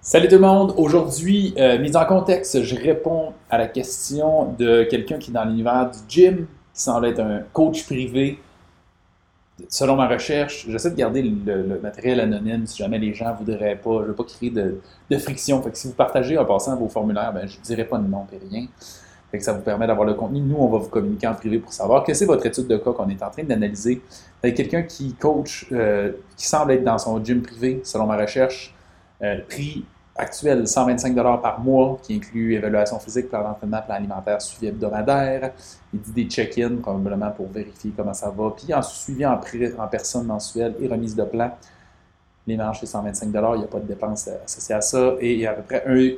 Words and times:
Salut 0.00 0.28
tout 0.28 0.36
le 0.36 0.40
monde! 0.42 0.74
Aujourd'hui, 0.76 1.54
euh, 1.58 1.76
mise 1.80 1.96
en 1.96 2.06
contexte, 2.06 2.62
je 2.62 2.76
réponds 2.76 3.32
à 3.50 3.58
la 3.58 3.66
question 3.66 4.52
de 4.52 4.84
quelqu'un 4.84 5.18
qui 5.18 5.30
est 5.30 5.34
dans 5.34 5.44
l'univers 5.44 5.90
du 5.90 5.98
gym, 6.08 6.46
qui 6.72 6.80
semble 6.80 7.06
être 7.06 7.18
un 7.18 7.40
coach 7.52 7.84
privé. 7.84 8.38
Selon 9.68 9.96
ma 9.96 10.06
recherche, 10.06 10.66
j'essaie 10.68 10.92
de 10.92 10.96
garder 10.96 11.22
le, 11.22 11.80
matériel 11.82 12.20
anonyme 12.20 12.64
si 12.64 12.78
jamais 12.78 13.00
les 13.00 13.12
gens 13.12 13.34
voudraient 13.34 13.74
pas. 13.74 13.96
Je 13.96 14.02
ne 14.02 14.06
veux 14.06 14.14
pas 14.14 14.22
créer 14.22 14.50
de, 14.50 14.80
friction. 15.18 15.62
Si 15.72 15.88
vous 15.88 15.94
partagez 15.94 16.38
en 16.38 16.44
passant 16.44 16.76
vos 16.76 16.88
formulaires, 16.88 17.32
ben, 17.32 17.48
je 17.48 17.58
ne 17.58 17.62
dirai 17.64 17.84
pas 17.84 17.98
de 17.98 18.06
nom 18.06 18.24
et 18.32 18.38
rien. 18.38 18.68
Fait 19.32 19.38
que 19.38 19.44
ça 19.44 19.52
vous 19.52 19.62
permet 19.62 19.88
d'avoir 19.88 20.06
le 20.06 20.14
contenu. 20.14 20.40
Nous, 20.40 20.56
on 20.56 20.68
va 20.68 20.78
vous 20.78 20.88
communiquer 20.88 21.26
en 21.26 21.34
privé 21.34 21.58
pour 21.58 21.72
savoir 21.72 22.04
que 22.04 22.14
c'est 22.14 22.24
votre 22.24 22.46
étude 22.46 22.68
de 22.68 22.76
cas 22.76 22.92
qu'on 22.92 23.08
est 23.08 23.22
en 23.22 23.30
train 23.30 23.42
d'analyser. 23.42 24.00
Quelqu'un 24.40 24.82
qui 24.84 25.14
coach, 25.14 25.66
euh, 25.72 26.12
qui 26.36 26.46
semble 26.46 26.70
être 26.70 26.84
dans 26.84 26.98
son 26.98 27.22
gym 27.22 27.42
privé, 27.42 27.80
selon 27.82 28.06
ma 28.06 28.16
recherche, 28.16 28.72
euh, 29.22 29.40
prix 29.48 29.84
actuel 30.18 30.66
125 30.66 31.14
par 31.40 31.60
mois, 31.60 31.98
qui 32.02 32.16
inclut 32.16 32.54
évaluation 32.54 32.98
physique, 32.98 33.28
plan 33.28 33.42
d'entraînement, 33.42 33.80
plan 33.82 33.94
alimentaire, 33.94 34.42
suivi 34.42 34.66
hebdomadaire. 34.66 35.52
Il 35.94 36.00
dit 36.00 36.12
des 36.12 36.24
check-ins, 36.24 36.76
probablement 36.76 37.30
pour 37.30 37.48
vérifier 37.48 37.92
comment 37.96 38.12
ça 38.12 38.30
va. 38.30 38.50
Puis 38.50 38.74
en 38.74 38.82
suivi 38.82 39.24
en, 39.24 39.40
en 39.78 39.88
personne 39.88 40.26
mensuelle 40.26 40.74
et 40.80 40.88
remise 40.88 41.14
de 41.14 41.22
plan. 41.24 41.52
Les 42.46 42.56
marges, 42.56 42.80
c'est 42.80 42.86
125 42.86 43.26
il 43.26 43.30
n'y 43.58 43.64
a 43.64 43.68
pas 43.68 43.78
de 43.78 43.86
dépenses 43.86 44.28
associées 44.44 44.74
à 44.74 44.80
ça. 44.80 45.14
Et 45.20 45.34
il 45.34 45.40
y 45.40 45.46
a 45.46 45.52
à 45.52 45.54
peu 45.54 45.62
près 45.62 45.84
un 45.86 46.16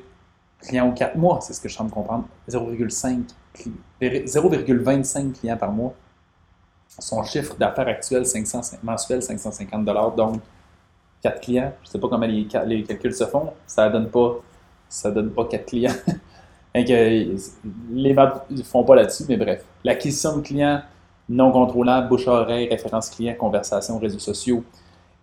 client 0.61 0.89
ou 0.89 0.93
quatre 0.93 1.17
mois, 1.17 1.41
c'est 1.41 1.53
ce 1.53 1.61
que 1.61 1.69
je 1.69 1.77
de 1.85 1.91
comprendre, 1.91 2.25
0,25 2.49 5.33
clients 5.33 5.57
par 5.57 5.73
mois. 5.73 5.93
Son 6.99 7.23
chiffre 7.23 7.55
d'affaires 7.57 7.89
actuel 7.89 8.27
500, 8.27 8.79
mensuel, 8.83 9.23
550 9.23 9.85
donc 10.17 10.41
4 11.23 11.41
clients. 11.41 11.73
Je 11.83 11.89
ne 11.89 11.93
sais 11.93 11.99
pas 11.99 12.09
comment 12.09 12.27
les, 12.27 12.47
calculs 12.47 13.15
se 13.15 13.25
font. 13.25 13.51
Ça 13.67 13.89
ne 13.89 13.93
donne 13.93 14.09
pas 14.09 14.37
ça 14.89 15.11
donne 15.11 15.31
pas 15.31 15.45
4 15.45 15.67
clients. 15.67 15.93
les 16.75 18.13
ventes 18.13 18.51
ne 18.51 18.63
font 18.63 18.85
pas 18.85 18.97
là-dessus, 18.97 19.25
mais 19.29 19.37
bref. 19.37 19.65
L'acquisition 19.85 20.37
de 20.37 20.43
clients 20.43 20.83
non 21.31 21.53
contrôlable, 21.53 22.09
bouche-oreille, 22.09 22.69
référence 22.69 23.09
client, 23.09 23.35
conversation, 23.39 23.99
réseaux 23.99 24.19
sociaux. 24.19 24.65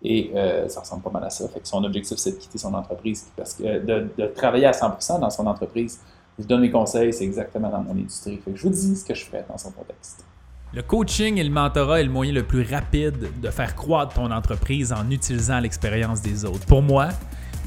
Et 0.02 0.30
euh, 0.34 0.68
ça 0.68 0.80
ressemble 0.80 1.02
pas 1.02 1.10
mal 1.10 1.24
à 1.24 1.30
ça. 1.30 1.46
Fait 1.48 1.60
que 1.60 1.68
son 1.68 1.84
objectif, 1.84 2.16
c'est 2.16 2.32
de 2.32 2.36
quitter 2.36 2.58
son 2.58 2.72
entreprise 2.72 3.28
parce 3.36 3.54
que 3.54 3.78
de, 3.78 4.26
travailler 4.34 4.66
à 4.66 4.70
100% 4.70 5.20
dans 5.20 5.30
son 5.30 5.46
entreprise. 5.46 6.00
Je 6.38 6.42
vous 6.42 6.48
donne 6.48 6.62
mes 6.62 6.70
conseils, 6.70 7.12
c'est 7.12 7.24
exactement 7.24 7.68
dans 7.68 7.82
mon 7.82 7.92
industrie. 7.92 8.38
Fait 8.38 8.52
que 8.52 8.56
je 8.56 8.62
vous 8.62 8.70
dis 8.70 8.96
ce 8.96 9.04
que 9.04 9.14
je 9.14 9.24
fais 9.26 9.44
dans 9.48 9.58
son 9.58 9.70
contexte. 9.72 10.24
Le 10.74 10.82
coaching 10.82 11.38
et 11.38 11.44
le 11.44 11.50
mentorat 11.50 12.00
est 12.00 12.04
le 12.04 12.10
moyen 12.10 12.32
le 12.32 12.42
plus 12.42 12.62
rapide 12.62 13.30
de 13.40 13.50
faire 13.50 13.74
croître 13.74 14.14
ton 14.14 14.30
entreprise 14.30 14.92
en 14.92 15.10
utilisant 15.10 15.60
l'expérience 15.60 16.20
des 16.20 16.44
autres. 16.44 16.66
Pour 16.66 16.82
moi, 16.82 17.08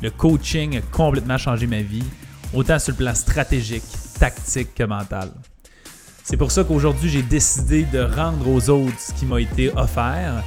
le 0.04 0.12
coaching 0.12 0.78
a 0.78 0.82
complètement 0.82 1.40
changé 1.40 1.66
ma 1.66 1.82
vie, 1.82 2.04
autant 2.54 2.78
sur 2.78 2.92
le 2.92 2.98
plan 2.98 3.16
stratégique, 3.16 3.84
tactique 4.20 4.76
que 4.76 4.84
mental. 4.84 5.32
C'est 6.24 6.38
pour 6.38 6.52
ça 6.52 6.64
qu'aujourd'hui, 6.64 7.10
j'ai 7.10 7.24
décidé 7.24 7.86
de 7.86 8.02
rendre 8.02 8.48
aux 8.48 8.70
autres 8.70 9.00
ce 9.00 9.14
qui 9.14 9.26
m'a 9.26 9.42
été 9.42 9.76
offert 9.76 10.44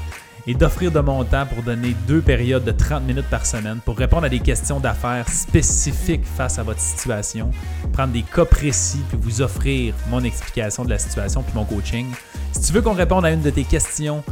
et 0.46 0.54
d'offrir 0.54 0.92
de 0.92 1.00
mon 1.00 1.24
temps 1.24 1.46
pour 1.46 1.64
donner 1.64 1.96
deux 2.06 2.20
périodes 2.20 2.64
de 2.64 2.70
30 2.70 3.02
minutes 3.02 3.28
par 3.30 3.46
semaine 3.46 3.80
pour 3.84 3.96
répondre 3.96 4.26
à 4.26 4.28
des 4.28 4.38
questions 4.38 4.78
d'affaires 4.78 5.28
spécifiques 5.28 6.24
face 6.24 6.60
à 6.60 6.62
votre 6.62 6.80
situation, 6.80 7.50
prendre 7.92 8.12
des 8.12 8.22
cas 8.22 8.44
précis 8.44 9.00
puis 9.08 9.18
vous 9.20 9.42
offrir 9.42 9.94
mon 10.08 10.22
explication 10.22 10.84
de 10.84 10.90
la 10.90 10.98
situation 10.98 11.42
puis 11.42 11.54
mon 11.54 11.64
coaching. 11.64 12.06
Si 12.54 12.60
tu 12.60 12.72
veux 12.72 12.82
qu'on 12.82 12.94
réponde 12.94 13.26
à 13.26 13.30
une 13.30 13.42
de 13.42 13.50
tes 13.50 13.64
questions, 13.64 14.22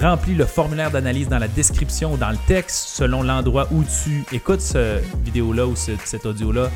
remplis 0.00 0.34
le 0.34 0.46
formulaire 0.46 0.90
d'analyse 0.90 1.28
dans 1.28 1.40
la 1.40 1.48
description 1.48 2.14
ou 2.14 2.16
dans 2.16 2.30
le 2.30 2.38
texte 2.46 2.88
selon 2.88 3.22
l'endroit 3.22 3.66
où 3.72 3.82
tu 3.82 4.24
écoutes 4.34 4.60
cette 4.60 5.04
vidéo-là 5.24 5.66
ou 5.66 5.74
cet 5.76 6.24
audio-là. 6.24 6.70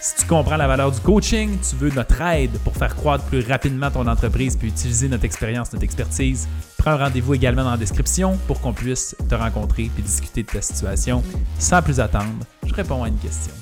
Si 0.00 0.14
tu 0.16 0.26
comprends 0.26 0.56
la 0.56 0.66
valeur 0.66 0.92
du 0.92 1.00
coaching, 1.00 1.58
tu 1.68 1.76
veux 1.76 1.90
notre 1.90 2.22
aide 2.22 2.56
pour 2.64 2.74
faire 2.74 2.96
croître 2.96 3.24
plus 3.24 3.46
rapidement 3.46 3.90
ton 3.90 4.06
entreprise 4.06 4.56
puis 4.56 4.68
utiliser 4.68 5.08
notre 5.08 5.24
expérience, 5.24 5.72
notre 5.72 5.84
expertise, 5.84 6.48
prends 6.78 6.96
rendez-vous 6.96 7.34
également 7.34 7.64
dans 7.64 7.72
la 7.72 7.76
description 7.76 8.38
pour 8.46 8.60
qu'on 8.60 8.72
puisse 8.72 9.14
te 9.28 9.34
rencontrer 9.34 9.90
puis 9.92 10.02
discuter 10.02 10.44
de 10.44 10.48
ta 10.48 10.62
situation. 10.62 11.22
Sans 11.58 11.82
plus 11.82 12.00
attendre, 12.00 12.46
je 12.64 12.72
réponds 12.72 13.02
à 13.02 13.08
une 13.08 13.18
question. 13.18 13.52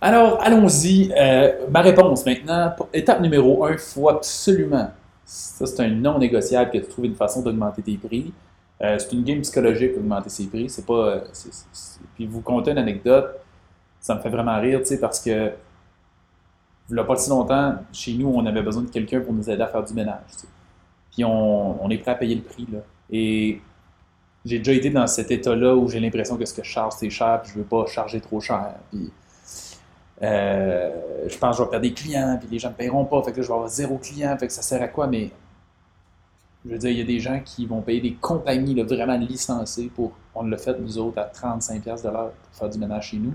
Alors, 0.00 0.40
allons-y. 0.42 1.12
Euh, 1.16 1.66
ma 1.70 1.80
réponse 1.80 2.24
maintenant. 2.24 2.74
Étape 2.92 3.20
numéro 3.20 3.64
un, 3.64 3.72
il 3.72 3.78
faut 3.78 4.08
absolument, 4.08 4.90
ça 5.24 5.66
c'est 5.66 5.80
un 5.80 5.88
non 5.88 6.18
négociable 6.18 6.70
que 6.70 6.78
tu 6.78 6.86
trouves 6.88 7.06
une 7.06 7.14
façon 7.14 7.42
d'augmenter 7.42 7.82
tes 7.82 7.96
prix. 7.96 8.32
Euh, 8.80 8.96
c'est 8.98 9.12
une 9.12 9.24
game 9.24 9.40
psychologique 9.40 9.94
d'augmenter 9.94 10.30
ses 10.30 10.46
prix. 10.46 10.70
C'est 10.70 10.86
pas. 10.86 10.92
Euh, 10.92 11.20
puis 12.14 12.26
vous 12.26 12.40
compter 12.40 12.70
une 12.70 12.78
anecdote 12.78 13.40
ça 14.00 14.14
me 14.14 14.20
fait 14.20 14.30
vraiment 14.30 14.60
rire, 14.60 14.80
tu 14.80 14.86
sais, 14.86 14.98
parce 14.98 15.20
que 15.20 15.52
il 16.90 16.98
a 16.98 17.04
pas 17.04 17.16
si 17.16 17.28
longtemps, 17.28 17.74
chez 17.92 18.14
nous, 18.14 18.28
on 18.28 18.46
avait 18.46 18.62
besoin 18.62 18.82
de 18.82 18.88
quelqu'un 18.88 19.20
pour 19.20 19.34
nous 19.34 19.50
aider 19.50 19.62
à 19.62 19.66
faire 19.66 19.84
du 19.84 19.92
ménage. 19.92 20.22
Puis 21.12 21.22
on, 21.22 21.90
est 21.90 21.98
prêt 21.98 22.12
à 22.12 22.14
payer 22.14 22.34
le 22.34 22.40
prix. 22.40 22.66
Là. 22.72 22.78
Et 23.10 23.60
j'ai 24.46 24.58
déjà 24.58 24.72
été 24.72 24.88
dans 24.88 25.06
cet 25.06 25.30
état-là 25.30 25.76
où 25.76 25.88
j'ai 25.88 26.00
l'impression 26.00 26.38
que 26.38 26.46
ce 26.46 26.54
que 26.54 26.64
je 26.64 26.70
charge, 26.70 26.94
c'est 26.96 27.10
cher, 27.10 27.42
puis 27.42 27.52
je 27.52 27.58
veux 27.58 27.64
pas 27.64 27.84
charger 27.86 28.22
trop 28.22 28.40
cher. 28.40 28.74
Puis 28.90 29.10
euh, 30.22 31.28
je 31.28 31.38
pense 31.38 31.56
que 31.56 31.58
je 31.58 31.62
vais 31.64 31.70
perdre 31.70 31.86
des 31.86 31.94
clients, 31.94 32.36
puis 32.40 32.48
les 32.50 32.58
gens 32.58 32.70
ne 32.70 32.74
paieront 32.74 33.04
pas, 33.04 33.22
fait 33.22 33.32
que 33.32 33.36
là, 33.36 33.42
je 33.42 33.48
vais 33.48 33.54
avoir 33.54 33.68
zéro 33.68 33.98
client, 33.98 34.36
fait 34.38 34.46
que 34.46 34.52
ça 34.52 34.62
sert 34.62 34.82
à 34.82 34.88
quoi? 34.88 35.06
Mais 35.06 35.30
je 36.64 36.70
veux 36.70 36.78
dire, 36.78 36.90
il 36.90 36.98
y 36.98 37.02
a 37.02 37.04
des 37.04 37.20
gens 37.20 37.40
qui 37.44 37.66
vont 37.66 37.80
payer 37.80 38.00
des 38.00 38.14
compagnies 38.14 38.74
là, 38.74 38.84
vraiment 38.84 39.16
licenciées 39.16 39.90
pour, 39.94 40.12
on 40.34 40.44
l'a 40.44 40.58
fait 40.58 40.78
nous 40.78 40.98
autres, 40.98 41.18
à 41.18 41.26
35$ 41.26 42.02
de 42.02 42.08
l'heure 42.08 42.32
pour 42.32 42.58
faire 42.58 42.68
du 42.68 42.78
ménage 42.78 43.10
chez 43.10 43.18
nous. 43.18 43.34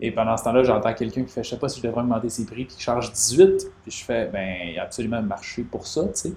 Et 0.00 0.10
pendant 0.10 0.36
ce 0.36 0.44
temps-là, 0.44 0.64
j'entends 0.64 0.92
quelqu'un 0.92 1.22
qui 1.22 1.30
fait 1.30 1.44
Je 1.44 1.50
sais 1.50 1.58
pas 1.58 1.68
si 1.68 1.80
je 1.80 1.86
devrais 1.86 2.00
augmenter 2.00 2.28
ses 2.28 2.46
prix, 2.46 2.64
puis 2.64 2.76
qui 2.76 2.82
charge 2.82 3.12
18. 3.12 3.70
Puis 3.82 3.92
je 3.92 4.04
fais 4.04 4.26
Ben, 4.26 4.56
il 4.64 4.74
y 4.74 4.78
a 4.78 4.82
absolument 4.82 5.18
un 5.18 5.22
marché 5.22 5.62
pour 5.62 5.86
ça, 5.86 6.02
tu 6.06 6.10
sais. 6.14 6.32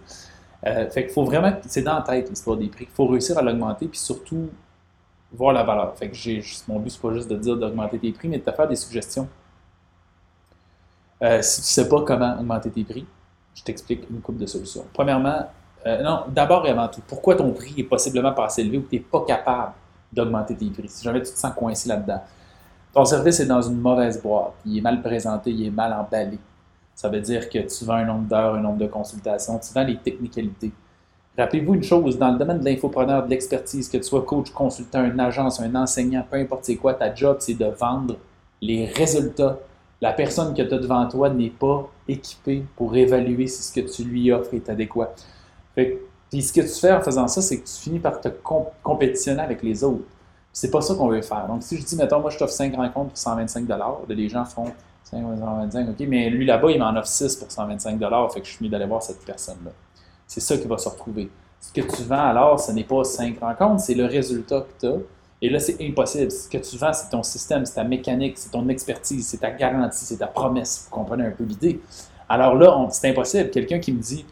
Euh, 0.66 0.90
fait 0.90 1.04
qu'il 1.04 1.14
faut 1.14 1.24
vraiment, 1.24 1.54
c'est 1.68 1.82
dans 1.82 1.96
la 1.96 2.02
tête 2.02 2.30
l'histoire 2.30 2.58
des 2.58 2.68
prix. 2.68 2.88
Il 2.90 2.96
faut 2.96 3.08
réussir 3.08 3.38
à 3.38 3.42
l'augmenter, 3.42 3.88
puis 3.88 4.00
surtout 4.00 4.50
voir 5.32 5.54
la 5.54 5.64
valeur. 5.64 5.96
Fait 5.96 6.10
que 6.10 6.70
mon 6.72 6.80
but, 6.80 6.90
c'est 6.90 7.02
pas 7.02 7.14
juste 7.14 7.30
de 7.30 7.36
dire 7.36 7.58
d'augmenter 7.58 8.00
tes 8.00 8.12
prix, 8.12 8.28
mais 8.28 8.38
de 8.40 8.44
te 8.44 8.52
faire 8.52 8.68
des 8.68 8.76
suggestions. 8.76 9.28
Euh, 11.22 11.42
si 11.42 11.62
tu 11.62 11.68
sais 11.68 11.90
pas 11.90 12.02
comment 12.02 12.38
augmenter 12.40 12.70
tes 12.70 12.84
prix, 12.84 13.06
je 13.56 13.64
t'explique 13.64 14.08
une 14.10 14.22
coupe 14.22 14.38
de 14.38 14.46
solutions. 14.46 14.86
Premièrement, 14.94 15.48
euh, 15.86 16.04
non, 16.04 16.26
d'abord 16.30 16.66
et 16.68 16.70
avant 16.70 16.88
tout, 16.88 17.02
pourquoi 17.08 17.36
ton 17.36 17.52
prix 17.52 17.74
est 17.78 17.84
possiblement 17.84 18.34
pas 18.34 18.46
assez 18.46 18.62
élevé 18.62 18.78
ou 18.78 18.82
que 18.84 18.90
tu 18.90 18.96
n'es 18.96 19.02
pas 19.02 19.24
capable 19.26 19.74
d'augmenter 20.14 20.56
tes 20.56 20.70
prix? 20.70 20.88
Si 20.88 21.04
jamais 21.04 21.22
tu 21.22 21.32
te 21.32 21.38
sens 21.38 21.54
coincé 21.56 21.90
là-dedans? 21.90 22.22
Ton 22.94 23.06
service 23.06 23.40
est 23.40 23.46
dans 23.46 23.62
une 23.62 23.80
mauvaise 23.80 24.22
boîte, 24.22 24.54
il 24.66 24.78
est 24.78 24.82
mal 24.82 25.02
présenté, 25.02 25.52
il 25.52 25.68
est 25.68 25.72
mal 25.72 25.94
emballé. 25.94 26.40
Ça 26.96 27.10
veut 27.10 27.22
dire 27.22 27.48
que 27.50 27.60
tu 27.60 27.86
vends 27.86 27.94
un 27.94 28.06
nombre 28.06 28.28
d'heures, 28.28 28.56
un 28.56 28.60
nombre 28.60 28.80
de 28.80 28.88
consultations, 28.88 29.60
tu 29.60 29.74
vends 29.74 29.84
les 29.84 29.98
technicalités. 29.98 30.72
Rappelez-vous 31.38 31.76
une 31.76 31.84
chose, 31.84 32.18
dans 32.18 32.32
le 32.32 32.40
domaine 32.40 32.60
de 32.60 32.66
l'infopreneur, 32.66 33.24
de 33.24 33.30
l'expertise, 33.30 33.88
que 33.90 33.98
tu 33.98 34.04
sois 34.04 34.24
coach, 34.24 34.50
consultant, 34.50 35.06
une 35.06 35.20
agence, 35.20 35.60
un 35.60 35.76
enseignant, 35.76 36.26
peu 36.30 36.38
importe 36.38 36.66
c'est 36.66 36.78
quoi, 36.78 36.96
ta 36.96 37.14
job, 37.14 37.38
c'est 37.40 37.54
de 37.54 37.66
vendre 37.66 38.16
les 38.60 38.86
résultats. 38.86 39.60
La 40.02 40.14
personne 40.14 40.56
que 40.56 40.64
tu 40.64 40.74
as 40.74 40.80
devant 40.80 41.08
toi 41.08 41.30
n'est 41.30 41.52
pas 41.52 41.88
équipée 42.08 42.64
pour 42.76 42.96
évaluer 42.96 43.46
si 43.46 43.62
ce 43.62 43.72
que 43.72 43.88
tu 43.88 44.04
lui 44.04 44.32
offres 44.32 44.54
est 44.56 44.68
adéquat. 44.68 45.14
puis 45.76 46.42
ce 46.42 46.52
que 46.52 46.62
tu 46.62 46.80
fais 46.80 46.92
en 46.92 47.02
faisant 47.02 47.28
ça, 47.28 47.42
c'est 47.42 47.60
que 47.60 47.68
tu 47.68 47.74
finis 47.74 48.00
par 48.00 48.20
te 48.20 48.30
compétitionner 48.82 49.42
avec 49.42 49.62
les 49.62 49.84
autres. 49.84 50.06
C'est 50.52 50.72
pas 50.72 50.82
ça 50.82 50.96
qu'on 50.96 51.08
veut 51.08 51.22
faire. 51.22 51.46
Donc, 51.48 51.62
si 51.62 51.78
je 51.78 51.86
dis, 51.86 51.96
mettons, 51.96 52.20
moi, 52.20 52.32
je 52.32 52.40
t'offre 52.40 52.54
5 52.54 52.76
rencontres 52.76 53.10
pour 53.10 53.18
125 53.18 53.68
les 54.10 54.28
gens 54.28 54.44
font 54.44 54.72
125, 55.04 55.90
OK, 55.90 56.08
mais 56.08 56.32
lui 56.32 56.46
là-bas, 56.46 56.72
il 56.72 56.80
m'en 56.80 56.96
offre 56.96 57.08
6 57.08 57.36
pour 57.36 57.52
125 57.52 58.00
fait 58.34 58.42
que 58.42 58.48
je 58.48 58.52
suis 58.54 58.66
mieux 58.66 58.72
d'aller 58.72 58.88
voir 58.88 59.04
cette 59.04 59.24
personne-là. 59.24 59.72
C'est 60.28 60.42
ça 60.42 60.58
qui 60.58 60.68
va 60.68 60.78
se 60.78 60.90
retrouver. 60.90 61.30
Ce 61.60 61.72
que 61.74 61.82
tu 61.82 62.04
vends 62.04 62.28
alors, 62.30 62.60
ce 62.60 62.72
n'est 62.72 62.84
pas 62.84 63.04
5 63.04 63.40
rencontres, 63.40 63.82
c'est 63.82 63.96
le 63.96 64.06
résultat 64.06 64.62
que 64.62 64.80
tu 64.80 64.94
as. 64.94 65.00
Et 65.42 65.50
là, 65.50 65.60
c'est 65.60 65.78
impossible. 65.82 66.32
Ce 66.32 66.50
que 66.50 66.58
tu 66.58 66.78
vends, 66.78 66.94
c'est 66.94 67.10
ton 67.10 67.24
système, 67.24 67.66
c'est 67.66 67.76
ta 67.76 67.84
mécanique, 67.84 68.38
c'est 68.38 68.50
ton 68.50 68.68
expertise, 68.70 69.28
c'est 69.28 69.38
ta 69.38 69.52
garantie, 69.52 70.04
c'est 70.06 70.18
ta 70.18 70.28
promesse. 70.28 70.86
Vous 70.86 70.96
comprenez 70.96 71.26
un 71.26 71.32
peu 71.32 71.44
l'idée. 71.44 71.80
Alors 72.28 72.56
là, 72.56 72.88
c'est 72.92 73.10
impossible. 73.10 73.50
Quelqu'un 73.50 73.80
qui 73.80 73.92
me 73.92 74.02
dit 74.02 74.26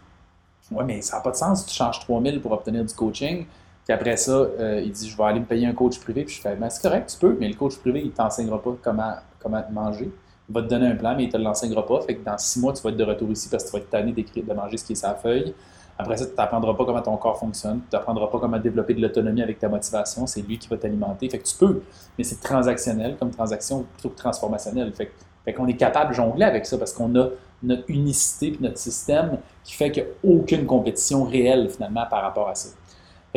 Ouais, 0.71 0.83
mais 0.83 1.01
ça 1.01 1.17
n'a 1.17 1.21
pas 1.21 1.31
de 1.31 1.35
sens, 1.35 1.65
tu 1.65 1.75
changes 1.75 1.99
3000 1.99 2.41
pour 2.41 2.51
obtenir 2.51 2.83
du 2.83 2.93
coaching. 2.93 3.45
Puis 3.85 3.93
après 3.93 4.17
ça, 4.17 4.31
euh, 4.31 4.81
il 4.83 4.91
dit 4.91 5.09
Je 5.09 5.15
vais 5.15 5.23
aller 5.23 5.39
me 5.39 5.45
payer 5.45 5.67
un 5.67 5.73
coach 5.73 5.99
privé. 5.99 6.23
Puis 6.23 6.35
je 6.35 6.41
fais 6.41 6.55
ben, 6.55 6.69
C'est 6.69 6.81
correct, 6.81 7.09
tu 7.11 7.17
peux, 7.19 7.37
mais 7.39 7.47
le 7.47 7.55
coach 7.55 7.77
privé, 7.77 8.01
il 8.01 8.07
ne 8.07 8.11
t'enseignera 8.11 8.61
pas 8.61 8.75
comment, 8.81 9.13
comment 9.39 9.63
manger. 9.71 10.09
Il 10.49 10.53
va 10.53 10.63
te 10.63 10.67
donner 10.67 10.87
un 10.87 10.95
plan, 10.95 11.15
mais 11.15 11.23
il 11.23 11.27
ne 11.27 11.31
te 11.31 11.37
l'enseignera 11.37 11.85
pas. 11.85 12.01
Fait 12.01 12.15
que 12.15 12.25
dans 12.25 12.37
six 12.37 12.59
mois, 12.59 12.73
tu 12.73 12.81
vas 12.81 12.89
être 12.89 12.97
de 12.97 13.03
retour 13.03 13.29
ici 13.29 13.47
parce 13.49 13.63
que 13.63 13.69
tu 13.69 13.73
vas 13.73 13.79
être 13.83 13.89
tanné 13.89 14.11
de 14.11 14.53
manger 14.53 14.77
ce 14.77 14.85
qui 14.85 14.93
est 14.93 14.95
sa 14.95 15.13
feuille. 15.13 15.53
Après 15.97 16.17
ça, 16.17 16.25
tu 16.25 16.33
n'apprendras 16.37 16.73
pas 16.73 16.85
comment 16.85 17.01
ton 17.01 17.15
corps 17.15 17.39
fonctionne. 17.39 17.81
Tu 17.89 17.95
n'apprendras 17.95 18.27
pas 18.27 18.39
comment 18.39 18.59
développer 18.59 18.93
de 18.93 19.01
l'autonomie 19.01 19.41
avec 19.41 19.59
ta 19.59 19.69
motivation. 19.69 20.27
C'est 20.27 20.41
lui 20.41 20.57
qui 20.57 20.67
va 20.67 20.77
t'alimenter. 20.77 21.29
Fait 21.29 21.39
que 21.39 21.47
tu 21.47 21.55
peux, 21.55 21.81
mais 22.17 22.23
c'est 22.23 22.41
transactionnel 22.41 23.15
comme 23.17 23.31
transaction 23.31 23.85
plutôt 23.93 24.09
que 24.09 24.17
transformationnel. 24.17 24.93
Fait, 24.93 25.11
fait 25.45 25.53
qu'on 25.53 25.67
est 25.67 25.77
capable 25.77 26.09
de 26.09 26.15
jongler 26.15 26.45
avec 26.45 26.65
ça 26.65 26.77
parce 26.77 26.91
qu'on 26.91 27.15
a 27.15 27.29
notre 27.63 27.83
unicité 27.87 28.47
et 28.47 28.57
notre 28.59 28.77
système 28.77 29.37
qui 29.63 29.73
fait 29.73 29.91
qu'il 29.91 30.03
n'y 30.03 30.09
a 30.09 30.35
aucune 30.35 30.65
compétition 30.65 31.23
réelle 31.23 31.69
finalement 31.69 32.05
par 32.09 32.23
rapport 32.23 32.49
à 32.49 32.55
ça. 32.55 32.69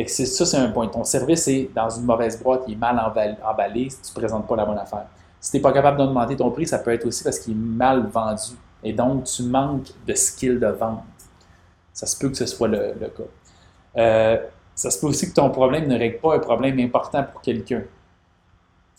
c'est 0.05 0.25
ça, 0.25 0.45
c'est 0.45 0.57
un 0.57 0.69
point. 0.69 0.87
Ton 0.87 1.03
service 1.03 1.47
est 1.47 1.69
dans 1.73 1.89
une 1.89 2.03
mauvaise 2.03 2.41
boîte, 2.41 2.63
il 2.67 2.73
est 2.73 2.77
mal 2.77 2.99
emballé 3.43 3.89
si 3.89 4.01
tu 4.01 4.09
ne 4.09 4.15
présentes 4.15 4.47
pas 4.47 4.55
la 4.55 4.65
bonne 4.65 4.77
affaire. 4.77 5.05
Si 5.39 5.51
tu 5.51 5.57
n'es 5.57 5.61
pas 5.61 5.71
capable 5.71 5.97
d'augmenter 5.97 6.35
ton 6.35 6.51
prix, 6.51 6.67
ça 6.67 6.79
peut 6.79 6.91
être 6.91 7.05
aussi 7.05 7.23
parce 7.23 7.39
qu'il 7.39 7.53
est 7.53 7.55
mal 7.55 8.07
vendu. 8.07 8.57
Et 8.83 8.91
donc, 8.91 9.23
tu 9.23 9.43
manques 9.43 9.91
de 10.05 10.13
skill 10.13 10.59
de 10.59 10.67
vente. 10.67 11.03
Ça 11.99 12.05
se 12.05 12.17
peut 12.17 12.29
que 12.29 12.37
ce 12.37 12.45
soit 12.45 12.69
le, 12.69 12.93
cas. 12.97 13.23
Euh, 13.97 14.37
ça 14.73 14.89
se 14.89 15.01
peut 15.01 15.07
aussi 15.07 15.29
que 15.29 15.33
ton 15.33 15.49
problème 15.49 15.85
ne 15.85 15.99
règle 15.99 16.19
pas 16.19 16.33
un 16.33 16.39
problème 16.39 16.79
important 16.79 17.25
pour 17.25 17.41
quelqu'un. 17.41 17.83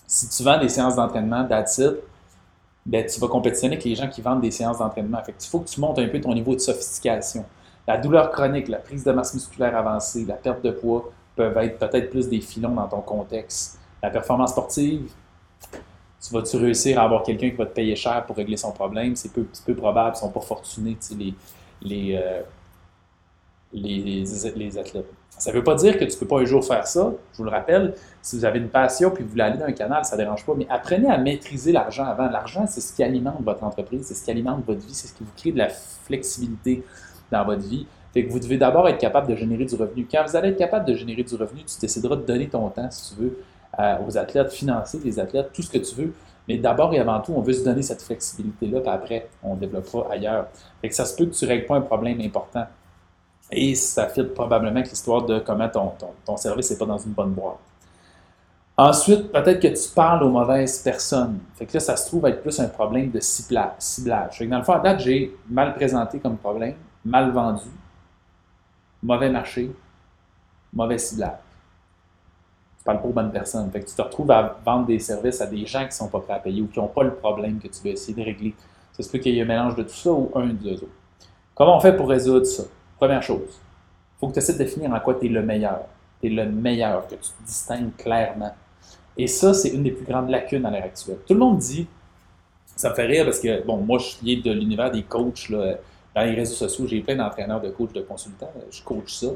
Si 0.07 0.29
tu 0.29 0.43
vends 0.43 0.61
des 0.61 0.69
séances 0.69 0.97
d'entraînement, 0.97 1.47
that's 1.49 1.81
ben, 2.85 3.07
tu 3.07 3.19
vas 3.19 3.29
compétitionner 3.29 3.77
avec 3.77 3.87
les 3.87 3.95
gens 3.95 4.07
qui 4.07 4.21
vendent 4.21 4.43
des 4.43 4.51
séances 4.51 4.81
d'entraînement. 4.81 5.23
Il 5.27 5.47
faut 5.47 5.61
que 5.61 5.69
tu 5.71 5.81
montes 5.81 5.99
un 5.99 6.09
peu 6.09 6.21
ton 6.21 6.35
niveau 6.35 6.55
de 6.55 6.61
sophistication. 6.61 7.47
La 7.89 7.97
douleur 7.97 8.31
chronique, 8.31 8.69
la 8.69 8.77
prise 8.77 9.03
de 9.03 9.13
masse 9.13 9.33
musculaire 9.33 9.75
avancée, 9.75 10.27
la 10.27 10.35
perte 10.35 10.63
de 10.63 10.71
poids 10.71 11.11
peuvent 11.37 11.57
être 11.57 11.79
peut-être 11.79 12.11
plus 12.11 12.29
des 12.29 12.43
filons 12.43 12.75
dans 12.75 12.87
ton 12.87 13.01
contexte. 13.01 13.79
La 14.03 14.11
performance 14.11 14.51
sportive, 14.51 15.11
tu 15.73 16.35
vas-tu 16.35 16.59
réussir 16.59 17.01
à 17.01 17.05
avoir 17.05 17.23
quelqu'un 17.23 17.49
qui 17.49 17.57
va 17.57 17.65
te 17.65 17.75
payer 17.75 17.97
cher 17.97 18.27
pour 18.27 18.37
régler 18.37 18.59
son 18.59 18.73
problème? 18.73 19.17
C'est 19.17 19.33
peu, 19.33 19.47
peu 19.65 19.75
probable, 19.75 20.11
ils 20.17 20.19
ne 20.19 20.27
sont 20.27 20.33
pas 20.33 20.41
fortunés, 20.43 20.99
les, 21.17 21.35
les, 21.81 22.21
euh, 22.23 22.43
les, 23.73 24.79
athlètes. 24.79 25.07
Ça 25.31 25.51
ne 25.51 25.57
veut 25.57 25.65
pas 25.65 25.75
dire 25.75 25.95
que 25.99 26.05
tu 26.05 26.15
ne 26.15 26.19
peux 26.19 26.27
pas 26.27 26.41
un 26.41 26.45
jour 26.45 26.65
faire 26.65 26.87
ça. 26.87 27.13
Je 27.33 27.39
vous 27.39 27.45
le 27.45 27.51
rappelle, 27.51 27.95
si 28.21 28.37
vous 28.37 28.45
avez 28.45 28.59
une 28.59 28.69
passion 28.69 29.11
puis 29.11 29.25
vous 29.25 29.31
voulez 29.31 29.43
aller 29.43 29.59
dans 29.59 29.65
un 29.65 29.73
canal, 29.73 30.05
ça 30.05 30.17
ne 30.17 30.23
dérange 30.23 30.45
pas, 30.45 30.55
mais 30.55 30.67
apprenez 30.69 31.09
à 31.09 31.17
maîtriser 31.17 31.73
l'argent 31.73 32.05
avant. 32.05 32.29
L'argent, 32.29 32.67
c'est 32.67 32.81
ce 32.81 32.93
qui 32.93 33.03
alimente 33.03 33.41
votre 33.43 33.65
entreprise, 33.65 34.03
c'est 34.07 34.15
ce 34.15 34.25
qui 34.25 34.31
alimente 34.31 34.65
votre 34.67 34.81
vie, 34.81 34.93
c'est 34.93 35.09
ce 35.09 35.15
qui 35.15 35.25
vous 35.25 35.33
crée 35.37 35.53
de 35.53 35.59
la 35.59 35.69
flexibilité 35.69 36.85
dans 37.31 37.45
votre 37.45 37.63
vie. 37.63 37.87
Fait 38.13 38.27
que 38.27 38.33
vous 38.33 38.41
devez 38.41 38.59
d'abord 38.59 38.89
être 38.89 38.99
capable 38.99 39.29
de 39.29 39.37
générer 39.37 39.65
du 39.65 39.77
revenu. 39.77 40.07
Quand 40.11 40.25
vous 40.27 40.37
allez 40.37 40.49
être 40.49 40.59
capable 40.59 40.85
de 40.85 40.95
générer 40.95 41.23
du 41.23 41.35
revenu, 41.37 41.63
tu 41.65 41.79
décideras 41.81 42.17
de 42.17 42.23
donner 42.23 42.49
ton 42.49 42.69
temps, 42.69 42.91
si 42.91 43.15
tu 43.15 43.23
veux, 43.23 43.39
aux 44.07 44.19
athlètes, 44.19 44.51
financer 44.51 44.99
les 45.05 45.19
athlètes, 45.21 45.51
tout 45.53 45.63
ce 45.63 45.71
que 45.71 45.79
tu 45.79 45.95
veux. 45.95 46.13
Mais 46.49 46.59
d'abord 46.59 46.93
et 46.93 46.99
avant 46.99 47.21
tout, 47.21 47.33
on 47.37 47.41
veut 47.41 47.53
se 47.53 47.65
donner 47.65 47.83
cette 47.83 48.03
flexibilité-là, 48.03 48.81
puis 48.81 48.91
après, 48.91 49.29
on 49.43 49.55
développera 49.55 50.09
ailleurs. 50.11 50.49
Fait 50.81 50.89
que 50.89 50.95
ça 50.95 51.05
se 51.05 51.17
peut 51.17 51.27
que 51.27 51.35
tu 51.35 51.45
ne 51.45 51.51
règles 51.51 51.67
pas 51.67 51.77
un 51.77 51.81
problème 51.81 52.21
important. 52.21 52.67
Et 53.53 53.75
ça 53.75 54.09
fit 54.09 54.23
probablement 54.23 54.77
avec 54.77 54.91
l'histoire 54.91 55.25
de 55.25 55.41
comment 55.41 55.69
ton, 55.69 55.93
ton, 56.25 56.37
service 56.37 56.71
n'est 56.71 56.77
pas 56.77 56.87
dans 56.87 56.99
une 56.99 57.13
bonne 57.13 57.33
boîte. 57.33 57.59
Ensuite, 58.77 59.33
peut-être 59.33 59.61
que 59.61 59.69
tu 59.69 59.95
parles 59.95 60.23
aux 60.23 60.31
mauvaises 60.31 60.79
personnes. 60.79 61.41
Fait 61.57 61.67
que 61.67 61.75
là, 61.75 61.81
ça 61.81 61.97
se 61.97 62.07
trouve 62.07 62.27
être 62.27 62.41
plus 62.41 62.59
un 62.61 62.69
problème 62.69 63.11
de 63.11 63.21
ciblage. 63.21 64.41
Dans 64.41 64.59
le 64.59 64.65
fond, 64.65 64.73
à 64.73 64.79
date, 64.79 65.01
j'ai 65.01 65.37
mal 65.49 65.75
présenté 65.75 66.19
comme 66.19 66.37
problème, 66.37 66.77
mal 67.05 67.31
vendu, 67.31 67.69
mauvais 69.03 69.29
marché, 69.29 69.71
mauvais 70.73 70.99
ciblage. 70.99 71.39
Tu 72.79 72.85
parles 72.85 73.03
pas 73.03 73.09
aux 73.09 73.13
bonnes 73.13 73.33
personnes. 73.33 73.71
Fait 73.71 73.81
que 73.81 73.91
tu 73.91 73.95
te 73.95 74.01
retrouves 74.01 74.31
à 74.31 74.59
vendre 74.65 74.87
des 74.87 74.99
services 74.99 75.43
à 75.43 75.47
des 75.47 75.67
gens 75.67 75.85
qui 75.85 75.93
sont 75.93 76.09
pas 76.09 76.21
prêts 76.21 76.35
à 76.35 76.39
payer 76.39 76.63
ou 76.63 76.69
qui 76.69 76.79
n'ont 76.79 76.89
pas 76.89 77.03
le 77.03 77.15
problème 77.15 77.59
que 77.59 77.69
tu 77.69 77.83
veux 77.85 77.91
essayer 77.91 78.15
de 78.15 78.23
régler. 78.23 78.55
Ça 78.93 79.03
se 79.03 79.11
peut 79.11 79.19
qu'il 79.19 79.35
y 79.35 79.39
ait 79.39 79.43
un 79.43 79.47
mélange 79.47 79.75
de 79.75 79.83
tout 79.83 79.91
ça 79.91 80.11
ou 80.11 80.31
un 80.35 80.47
des 80.47 80.73
autres. 80.73 80.87
Comment 81.55 81.77
on 81.77 81.81
fait 81.81 81.95
pour 81.95 82.09
résoudre 82.09 82.47
ça? 82.47 82.63
Première 83.01 83.23
chose, 83.23 83.49
il 83.49 84.21
faut 84.21 84.29
que 84.29 84.35
tu 84.35 84.39
essaies 84.41 84.53
de 84.53 84.59
définir 84.59 84.93
en 84.93 85.01
quoi 85.01 85.15
tu 85.15 85.25
es 85.25 85.29
le 85.31 85.43
meilleur. 85.43 85.87
Tu 86.21 86.27
es 86.27 86.31
le 86.31 86.45
meilleur, 86.45 87.07
que 87.07 87.15
tu 87.15 87.31
te 87.31 87.47
distingues 87.47 87.97
clairement. 87.97 88.55
Et 89.17 89.27
ça, 89.27 89.55
c'est 89.55 89.71
une 89.71 89.83
des 89.83 89.91
plus 89.91 90.05
grandes 90.05 90.29
lacunes 90.29 90.67
à 90.67 90.71
l'heure 90.71 90.85
actuelle. 90.85 91.17
Tout 91.27 91.33
le 91.33 91.41
monde 91.41 91.59
dit, 91.59 91.87
ça 92.77 92.91
me 92.91 92.95
fait 92.95 93.07
rire 93.07 93.25
parce 93.25 93.41
que, 93.41 93.65
bon, 93.65 93.79
moi, 93.79 93.99
je 93.99 94.05
suis 94.05 94.43
de 94.43 94.53
l'univers 94.53 94.91
des 94.91 95.03
coachs. 95.03 95.49
Là, 95.49 95.77
dans 96.15 96.23
les 96.23 96.35
réseaux 96.35 96.55
sociaux, 96.55 96.87
j'ai 96.87 97.01
plein 97.01 97.17
d'entraîneurs, 97.17 97.63
de 97.63 97.71
coachs, 97.71 97.95
de 97.95 98.03
consultants. 98.03 98.53
Je 98.71 98.83
coach 98.83 99.15
ça. 99.15 99.29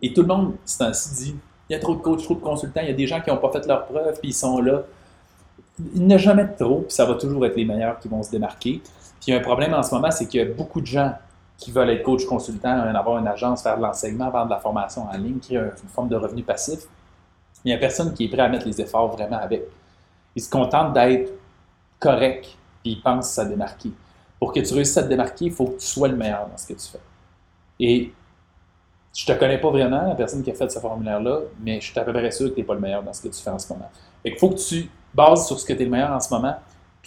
Et 0.00 0.14
tout 0.14 0.22
le 0.22 0.28
monde, 0.28 0.54
c'est 0.64 0.84
ainsi 0.84 1.14
dit, 1.14 1.36
il 1.68 1.74
y 1.74 1.76
a 1.76 1.78
trop 1.78 1.94
de 1.94 2.00
coachs, 2.00 2.22
trop 2.22 2.34
de 2.34 2.40
consultants, 2.40 2.80
il 2.80 2.88
y 2.88 2.90
a 2.90 2.94
des 2.94 3.06
gens 3.06 3.20
qui 3.20 3.28
n'ont 3.28 3.36
pas 3.36 3.52
fait 3.52 3.66
leur 3.66 3.84
preuve, 3.84 4.18
puis 4.18 4.30
ils 4.30 4.34
sont 4.34 4.60
là. 4.60 4.82
Il 5.94 6.06
n'y 6.06 6.14
a 6.14 6.18
jamais 6.18 6.44
de 6.44 6.56
trop, 6.58 6.80
puis 6.80 6.92
ça 6.92 7.04
va 7.04 7.14
toujours 7.14 7.44
être 7.44 7.56
les 7.56 7.66
meilleurs 7.66 7.98
qui 7.98 8.08
vont 8.08 8.22
se 8.22 8.30
démarquer. 8.30 8.80
Puis 9.22 9.30
il 9.30 9.34
y 9.34 9.36
a 9.36 9.40
un 9.40 9.42
problème 9.42 9.72
en 9.72 9.84
ce 9.84 9.94
moment, 9.94 10.10
c'est 10.10 10.26
qu'il 10.26 10.40
y 10.40 10.42
a 10.42 10.52
beaucoup 10.52 10.80
de 10.80 10.86
gens 10.86 11.14
qui 11.56 11.70
veulent 11.70 11.90
être 11.90 12.02
coach 12.02 12.26
consultant, 12.26 12.70
avoir 12.70 13.18
une 13.18 13.28
agence, 13.28 13.62
faire 13.62 13.76
de 13.76 13.82
l'enseignement, 13.82 14.28
vendre 14.30 14.46
de 14.46 14.50
la 14.50 14.58
formation 14.58 15.02
en 15.04 15.16
ligne, 15.16 15.38
a 15.50 15.60
une 15.60 15.88
forme 15.94 16.08
de 16.08 16.16
revenu 16.16 16.42
passif. 16.42 16.80
Il 17.64 17.68
n'y 17.68 17.72
a 17.72 17.78
personne 17.78 18.12
qui 18.14 18.24
est 18.24 18.28
prêt 18.28 18.42
à 18.42 18.48
mettre 18.48 18.66
les 18.66 18.80
efforts 18.80 19.12
vraiment 19.12 19.38
avec. 19.38 19.62
Ils 20.34 20.42
se 20.42 20.50
contentent 20.50 20.92
d'être 20.92 21.30
correct, 22.00 22.46
puis 22.82 22.94
ils 22.94 23.00
pensent 23.00 23.38
à 23.38 23.44
démarquer. 23.44 23.92
Pour 24.40 24.52
que 24.52 24.58
tu 24.58 24.74
réussisses 24.74 24.96
à 24.96 25.04
te 25.04 25.08
démarquer, 25.08 25.44
il 25.44 25.52
faut 25.52 25.66
que 25.66 25.78
tu 25.78 25.86
sois 25.86 26.08
le 26.08 26.16
meilleur 26.16 26.48
dans 26.48 26.56
ce 26.56 26.66
que 26.66 26.72
tu 26.72 26.88
fais. 26.88 27.00
Et 27.78 28.12
je 29.14 29.24
te 29.24 29.32
connais 29.38 29.58
pas 29.58 29.70
vraiment, 29.70 30.02
la 30.08 30.16
personne 30.16 30.42
qui 30.42 30.50
a 30.50 30.54
fait 30.54 30.68
ce 30.68 30.80
formulaire-là, 30.80 31.42
mais 31.60 31.80
je 31.80 31.92
suis 31.92 32.00
à 32.00 32.02
peu 32.02 32.12
près 32.12 32.32
sûr 32.32 32.48
que 32.48 32.54
tu 32.54 32.60
n'es 32.60 32.66
pas 32.66 32.74
le 32.74 32.80
meilleur 32.80 33.04
dans 33.04 33.12
ce 33.12 33.22
que 33.22 33.28
tu 33.28 33.40
fais 33.40 33.50
en 33.50 33.58
ce 33.60 33.72
moment. 33.72 33.88
il 34.24 34.36
faut 34.36 34.48
que 34.48 34.58
tu 34.58 34.90
bases 35.14 35.46
sur 35.46 35.60
ce 35.60 35.64
que 35.64 35.74
tu 35.74 35.82
es 35.82 35.84
le 35.84 35.92
meilleur 35.92 36.10
en 36.10 36.18
ce 36.18 36.34
moment, 36.34 36.56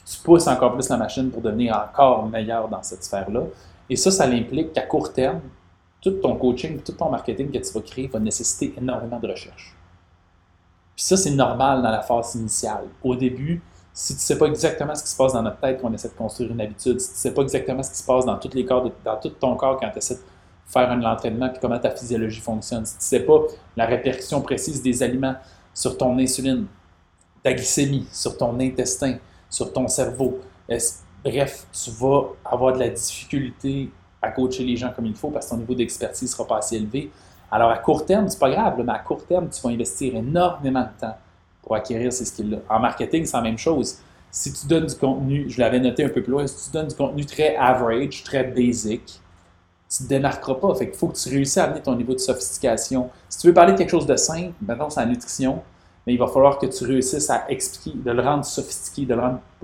tu 0.06 0.18
pousses 0.20 0.48
encore 0.48 0.74
plus 0.74 0.88
la 0.90 0.98
machine 0.98 1.32
pour 1.32 1.42
devenir 1.42 1.76
encore 1.76 2.28
meilleur 2.28 2.68
dans 2.68 2.84
cette 2.84 3.04
sphère-là. 3.04 3.42
Et 3.90 3.96
ça, 3.96 4.12
ça 4.12 4.26
implique 4.26 4.74
qu'à 4.74 4.84
court 4.84 5.12
terme, 5.12 5.42
tout 6.02 6.12
ton 6.12 6.36
coaching, 6.36 6.80
tout 6.82 6.92
ton 6.92 7.10
marketing 7.10 7.52
que 7.52 7.58
tu 7.58 7.74
vas 7.74 7.82
créer 7.82 8.08
va 8.08 8.20
nécessiter 8.20 8.74
énormément 8.78 9.20
de 9.20 9.28
recherche. 9.28 9.76
Puis 10.96 11.06
ça, 11.06 11.18
c'est 11.18 11.32
normal 11.32 11.82
dans 11.82 11.90
la 11.90 12.02
phase 12.02 12.36
initiale. 12.36 12.86
Au 13.04 13.16
début, 13.16 13.62
si 13.92 14.14
tu 14.14 14.18
ne 14.18 14.22
sais 14.22 14.38
pas 14.38 14.46
exactement 14.46 14.94
ce 14.94 15.04
qui 15.04 15.10
se 15.10 15.16
passe 15.16 15.34
dans 15.34 15.42
notre 15.42 15.60
tête 15.60 15.82
quand 15.82 15.90
on 15.90 15.94
essaie 15.94 16.10
de 16.10 16.14
construire 16.14 16.52
une 16.52 16.62
habitude, 16.62 17.00
si 17.00 17.08
tu 17.08 17.14
ne 17.14 17.18
sais 17.18 17.34
pas 17.34 17.42
exactement 17.42 17.82
ce 17.82 17.92
qui 17.92 17.98
se 17.98 18.06
passe 18.06 18.26
dans, 18.26 18.40
les 18.54 18.66
corps 18.66 18.92
dans 19.04 19.18
tout 19.18 19.30
ton 19.30 19.56
corps 19.56 19.80
quand 19.80 19.90
tu 19.90 19.98
essaies 19.98 20.16
de 20.16 20.22
faire 20.68 20.92
un 20.92 21.02
entraînement, 21.04 21.50
puis 21.50 21.60
comment 21.62 21.80
ta 21.80 21.92
physiologie 21.92 22.42
fonctionne, 22.42 22.86
si 22.86 22.94
tu 22.94 23.00
ne 23.00 23.04
sais 23.04 23.26
pas 23.26 23.40
la 23.76 23.86
répercussion 23.86 24.42
précise 24.42 24.82
des 24.82 25.02
aliments 25.02 25.36
sur 25.74 25.98
ton 25.98 26.18
insuline, 26.20 26.66
ta 27.42 27.54
glycémie, 27.54 28.08
sur 28.12 28.38
ton 28.38 28.60
intestin, 28.60 29.18
sur 29.56 29.72
ton 29.72 29.88
cerveau. 29.88 30.42
Bref, 31.24 31.66
tu 31.72 31.92
vas 31.92 32.24
avoir 32.44 32.74
de 32.74 32.80
la 32.80 32.90
difficulté 32.90 33.90
à 34.22 34.30
coacher 34.32 34.66
les 34.66 34.76
gens 34.76 34.92
comme 34.94 35.06
il 35.06 35.16
faut 35.16 35.30
parce 35.30 35.46
que 35.46 35.52
ton 35.52 35.58
niveau 35.58 35.74
d'expertise 35.74 36.30
ne 36.30 36.36
sera 36.36 36.46
pas 36.46 36.58
assez 36.58 36.76
élevé. 36.76 37.10
Alors, 37.50 37.70
à 37.72 37.78
court 37.78 38.06
terme, 38.06 38.28
c'est 38.28 38.38
pas 38.38 38.50
grave, 38.50 38.74
mais 38.86 38.92
à 38.92 39.00
court 39.00 39.26
terme, 39.26 39.48
tu 39.50 39.62
vas 39.62 39.70
investir 39.70 40.14
énormément 40.14 40.82
de 40.82 41.00
temps 41.00 41.16
pour 41.62 41.74
acquérir 41.74 42.12
ces 42.12 42.26
skills-là. 42.26 42.58
En 42.70 42.80
marketing, 42.80 43.26
c'est 43.26 43.38
la 43.38 43.44
même 43.44 43.58
chose. 43.58 44.00
Si 44.30 44.52
tu 44.52 44.68
donnes 44.68 44.88
du 44.88 44.96
contenu, 44.96 45.46
je 45.48 45.62
l'avais 45.62 45.80
noté 45.80 46.04
un 46.04 46.10
peu 46.10 46.22
plus 46.22 46.32
loin, 46.32 46.46
si 46.46 46.66
tu 46.66 46.72
donnes 46.74 46.88
du 46.88 46.96
contenu 46.96 47.26
très 47.26 47.56
average, 47.56 48.24
très 48.26 48.44
basic, 48.44 49.22
tu 49.90 50.04
ne 50.04 50.08
te 50.08 50.10
démarqueras 50.10 50.56
pas. 50.56 50.76
Fait 50.76 50.90
qu'il 50.90 51.00
faut 51.00 51.08
que 51.08 51.16
tu 51.16 51.30
réussisses 51.30 51.58
à 51.58 51.64
amener 51.64 51.82
ton 51.82 51.96
niveau 51.96 52.14
de 52.14 52.20
sophistication. 52.20 53.10
Si 53.30 53.40
tu 53.40 53.48
veux 53.48 53.54
parler 53.54 53.72
de 53.72 53.78
quelque 53.78 53.92
chose 53.92 54.06
de 54.06 54.18
simple, 54.18 54.52
maintenant 54.62 54.90
c'est 54.90 55.00
la 55.00 55.06
nutrition, 55.06 55.64
mais 56.06 56.14
il 56.14 56.20
va 56.20 56.28
falloir 56.28 56.60
que 56.60 56.68
tu 56.68 56.84
réussisses 56.86 57.30
à 57.30 57.46
expliquer, 57.50 57.98
de 57.98 58.12
le 58.12 58.22
rendre 58.22 58.46
sophistiqué, 58.46 59.06
de, 59.06 59.16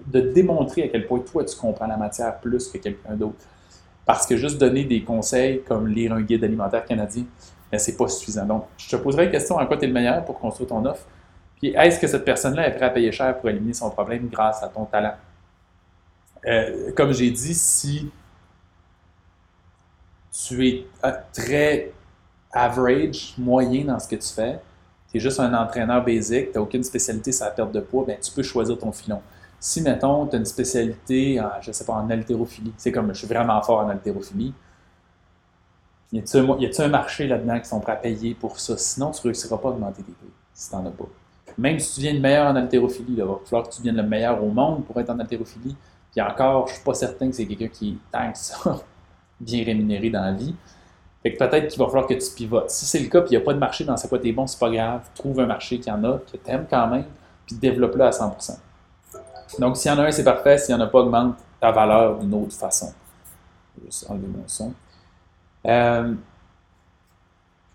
de 0.08 0.22
démontrer 0.32 0.84
à 0.84 0.88
quel 0.88 1.06
point 1.06 1.20
toi 1.20 1.46
tu 1.46 1.56
comprends 1.56 1.88
la 1.88 1.98
matière 1.98 2.40
plus 2.40 2.68
que 2.68 2.78
quelqu'un 2.78 3.16
d'autre. 3.16 3.46
Parce 4.06 4.26
que 4.26 4.36
juste 4.36 4.58
donner 4.58 4.84
des 4.84 5.04
conseils 5.04 5.62
comme 5.64 5.88
lire 5.88 6.14
un 6.14 6.22
guide 6.22 6.44
alimentaire 6.44 6.84
canadien, 6.86 7.26
ce 7.72 7.78
c'est 7.78 7.96
pas 7.96 8.08
suffisant. 8.08 8.46
Donc, 8.46 8.66
je 8.78 8.90
te 8.90 8.96
poserai 8.96 9.26
la 9.26 9.32
question 9.32 9.58
en 9.58 9.66
quoi 9.66 9.78
tu 9.78 9.86
es 9.86 9.88
le 9.88 9.94
meilleur 9.94 10.26
pour 10.26 10.40
construire 10.40 10.70
ton 10.70 10.84
offre? 10.86 11.06
Puis, 11.58 11.70
est-ce 11.70 12.00
que 12.00 12.08
cette 12.08 12.26
personne-là 12.26 12.68
est 12.68 12.72
prête 12.72 12.84
à 12.84 12.90
payer 12.90 13.12
cher 13.12 13.38
pour 13.38 13.50
éliminer 13.50 13.74
son 13.74 13.92
problème 13.92 14.28
grâce 14.30 14.64
à 14.64 14.68
ton 14.68 14.86
talent? 14.86 15.14
Euh, 16.48 16.92
comme 16.94 17.14
j'ai 17.14 17.30
dit, 17.30 17.54
si 17.54 18.10
tu 20.32 20.68
es 20.68 20.88
euh, 21.06 21.12
très 21.32 21.92
average, 22.52 23.36
moyen 23.38 23.86
dans 23.86 24.00
ce 24.00 24.08
que 24.08 24.16
tu 24.16 24.28
fais, 24.28 24.60
tu 25.12 25.18
es 25.18 25.20
juste 25.20 25.40
un 25.40 25.54
entraîneur 25.54 26.04
basique, 26.04 26.52
tu 26.52 26.58
n'as 26.58 26.62
aucune 26.62 26.84
spécialité 26.84 27.32
sur 27.32 27.46
la 27.46 27.52
perte 27.52 27.72
de 27.72 27.82
poids, 27.82 28.06
ben, 28.08 28.18
tu 28.22 28.32
peux 28.32 28.44
choisir 28.44 28.78
ton 28.78 28.92
filon. 28.92 29.22
Si, 29.60 29.82
mettons, 29.82 30.26
tu 30.26 30.36
as 30.36 30.40
une 30.40 30.46
spécialité, 30.46 31.40
en, 31.40 31.50
je 31.62 31.72
sais 31.72 31.86
pas, 31.86 31.94
en 31.94 32.10
haltérophilie, 32.10 32.74
c'est 32.78 32.92
comme 32.92 33.14
je 33.14 33.20
suis 33.20 33.28
vraiment 33.28 33.62
fort 33.62 33.80
en 33.80 33.90
haltérophilie, 33.90 34.54
y 36.14 36.20
a-t-il 36.20 36.82
un, 36.82 36.88
marché 36.88 37.28
là-dedans 37.28 37.60
qui 37.60 37.70
sont 37.70 37.80
prêts 37.80 37.94
à 37.94 37.96
payer 37.96 38.34
pour 38.34 38.60
ça? 38.60 38.78
Sinon, 38.78 39.12
tu 39.12 39.20
ne 39.20 39.24
réussiras 39.32 39.58
pas 39.58 39.70
à 39.70 39.72
augmenter 39.72 40.04
tes 40.04 40.12
prix 40.12 40.28
si 40.54 40.70
tu 40.70 40.76
n'en 40.76 40.86
as 40.86 40.92
pas. 40.92 41.06
Même 41.58 41.80
si 41.80 41.96
tu 41.96 42.02
viens 42.02 42.14
le 42.14 42.20
meilleur 42.20 42.48
en 42.48 42.56
haltérophilie, 42.56 43.14
il 43.18 43.24
va 43.24 43.40
falloir 43.46 43.70
que 43.70 43.74
tu 43.74 43.82
viennes 43.82 43.98
le 43.98 44.04
meilleur 44.04 44.44
au 44.44 44.50
monde 44.50 44.86
pour 44.86 45.00
être 45.00 45.10
en 45.10 45.20
haltérophilie. 45.20 45.76
Puis 46.12 46.22
encore, 46.22 46.68
je 46.68 46.74
ne 46.74 46.76
suis 46.76 46.84
pas 46.84 46.94
certain 46.94 47.30
que 47.30 47.36
c'est 47.36 47.46
quelqu'un 47.46 47.68
qui 47.68 47.98
est 48.14 48.36
ça 48.36 48.82
bien 49.40 49.64
rémunéré 49.64 50.10
dans 50.10 50.22
la 50.22 50.34
vie. 50.34 50.54
Fait 51.24 51.34
que 51.34 51.38
peut-être 51.38 51.68
qu'il 51.68 51.80
va 51.80 51.86
falloir 51.86 52.08
que 52.08 52.16
tu 52.16 52.34
pivotes. 52.36 52.70
Si 52.70 52.86
c'est 52.86 53.00
le 53.00 53.08
cas, 53.08 53.22
puis 53.22 53.32
il 53.32 53.38
n'y 53.38 53.44
a 53.44 53.46
pas 53.46 53.54
de 53.54 53.60
marché 53.60 53.84
dans 53.84 53.96
ce 53.96 54.08
quoi 54.08 54.18
tu 54.18 54.30
es 54.30 54.32
bon, 54.32 54.48
c'est 54.48 54.60
pas 54.60 54.72
grave. 54.72 55.02
Trouve 55.14 55.40
un 55.40 55.46
marché 55.46 55.80
qui 55.80 55.92
en 55.92 56.04
a, 56.04 56.18
que 56.18 56.38
tu 56.38 56.52
aimes 56.52 56.66
quand 56.70 56.88
même, 56.88 57.06
puis 57.46 57.56
développe-le 57.56 58.06
à 58.06 58.10
100%. 58.10 58.58
Donc, 59.60 59.78
s'il 59.78 59.92
y 59.92 59.94
en 59.94 60.00
a 60.00 60.04
un, 60.04 60.12
c'est 60.12 60.24
parfait. 60.24 60.58
S'il 60.58 60.76
n'y 60.76 60.82
en 60.82 60.86
a 60.86 60.88
pas, 60.88 61.00
augmente 61.00 61.36
ta 61.60 61.72
valeur 61.72 62.18
d'une 62.18 62.34
autre 62.34 62.56
façon. 62.56 62.92
Je 63.76 63.82
vais 63.82 63.92
juste 63.92 64.10
enlever 64.10 64.28
mon 64.28 64.44
son. 64.48 64.74
Euh, 65.68 66.14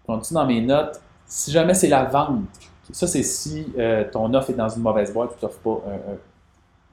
je 0.02 0.06
continue 0.06 0.34
dans 0.34 0.46
mes 0.46 0.60
notes. 0.60 1.00
Si 1.26 1.50
jamais 1.52 1.74
c'est 1.74 1.88
la 1.88 2.04
vente, 2.04 2.44
ça 2.92 3.06
c'est 3.06 3.22
si 3.22 3.72
euh, 3.78 4.04
ton 4.10 4.32
offre 4.34 4.50
est 4.50 4.54
dans 4.54 4.68
une 4.68 4.82
mauvaise 4.82 5.12
boîte, 5.12 5.34
tu 5.34 5.40
t'offres 5.40 5.58
pas, 5.58 5.90
un, 5.90 6.16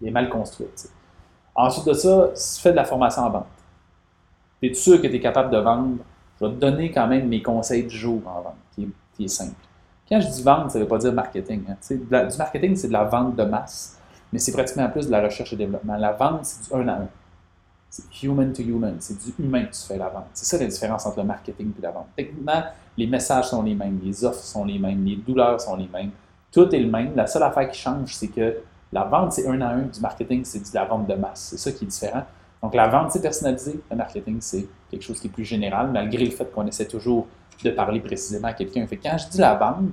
il 0.01 0.07
est 0.07 0.11
mal 0.11 0.29
construit. 0.29 0.67
Ensuite 1.55 1.85
de 1.85 1.93
ça, 1.93 2.29
si 2.33 2.55
tu 2.55 2.61
fais 2.61 2.71
de 2.71 2.75
la 2.75 2.85
formation 2.85 3.23
en 3.23 3.29
vente, 3.29 3.47
es 4.61 4.73
sûr 4.73 5.01
que 5.01 5.07
tu 5.07 5.15
es 5.15 5.19
capable 5.19 5.51
de 5.51 5.57
vendre 5.57 5.97
Je 6.43 6.49
vais 6.49 6.55
donner 6.55 6.91
quand 6.91 7.07
même 7.07 7.27
mes 7.27 7.41
conseils 7.41 7.83
du 7.83 7.95
jour 7.95 8.21
en 8.25 8.41
vente, 8.41 8.55
qui 8.73 8.83
est, 8.83 8.89
qui 9.15 9.25
est 9.25 9.29
simple. 9.29 9.55
Quand 10.09 10.19
je 10.19 10.27
dis 10.27 10.43
vente, 10.43 10.71
ça 10.71 10.77
ne 10.77 10.83
veut 10.83 10.89
pas 10.89 10.97
dire 10.97 11.13
marketing. 11.13 11.63
Hein. 11.69 11.75
Du 11.89 12.37
marketing, 12.37 12.75
c'est 12.75 12.87
de 12.87 12.93
la 12.93 13.05
vente 13.05 13.35
de 13.35 13.43
masse, 13.43 13.97
mais 14.31 14.39
c'est 14.39 14.51
pratiquement 14.51 14.89
plus 14.89 15.07
de 15.07 15.11
la 15.11 15.21
recherche 15.21 15.53
et 15.53 15.55
développement. 15.55 15.95
La 15.95 16.11
vente, 16.11 16.45
c'est 16.45 16.69
du 16.69 16.81
un 16.81 16.87
à 16.87 16.93
un. 16.93 17.07
C'est 17.89 18.23
human 18.23 18.51
to 18.51 18.61
human. 18.63 18.95
C'est 18.99 19.17
du 19.17 19.33
humain 19.39 19.65
que 19.65 19.73
tu 19.73 19.81
fais 19.87 19.97
la 19.97 20.09
vente. 20.09 20.25
C'est 20.33 20.45
ça 20.45 20.61
la 20.61 20.69
différence 20.69 21.05
entre 21.05 21.19
le 21.19 21.25
marketing 21.25 21.71
et 21.77 21.81
la 21.81 21.91
vente. 21.91 22.07
Techniquement, 22.15 22.63
les 22.97 23.07
messages 23.07 23.49
sont 23.49 23.63
les 23.63 23.75
mêmes, 23.75 23.99
les 24.03 24.25
offres 24.25 24.43
sont 24.43 24.65
les 24.65 24.79
mêmes, 24.79 25.05
les 25.05 25.15
douleurs 25.15 25.61
sont 25.61 25.75
les 25.75 25.87
mêmes. 25.87 26.11
Tout 26.51 26.73
est 26.73 26.79
le 26.79 26.89
même. 26.89 27.15
La 27.15 27.27
seule 27.27 27.43
affaire 27.43 27.69
qui 27.69 27.79
change, 27.79 28.13
c'est 28.15 28.27
que 28.27 28.57
la 28.91 29.03
vente, 29.03 29.33
c'est 29.33 29.47
un 29.47 29.61
à 29.61 29.69
un. 29.69 29.83
Du 29.83 29.99
marketing, 30.01 30.43
c'est 30.43 30.59
de 30.59 30.75
la 30.75 30.85
vente 30.85 31.07
de 31.07 31.13
masse. 31.13 31.47
C'est 31.51 31.57
ça 31.57 31.71
qui 31.71 31.85
est 31.85 31.87
différent. 31.87 32.23
Donc, 32.63 32.73
la 32.75 32.87
vente, 32.87 33.11
c'est 33.11 33.21
personnalisé. 33.21 33.81
Le 33.91 33.97
marketing, 33.97 34.37
c'est 34.39 34.65
quelque 34.89 35.03
chose 35.03 35.19
qui 35.19 35.27
est 35.27 35.29
plus 35.29 35.43
général, 35.43 35.91
malgré 35.91 36.23
le 36.23 36.31
fait 36.31 36.49
qu'on 36.49 36.65
essaie 36.65 36.87
toujours 36.87 37.27
de 37.61 37.69
parler 37.71 37.99
précisément 37.99 38.47
à 38.47 38.53
quelqu'un. 38.53 38.87
Fait 38.87 38.97
quand 38.97 39.17
je 39.17 39.27
dis 39.27 39.37
la 39.37 39.55
vente, 39.55 39.91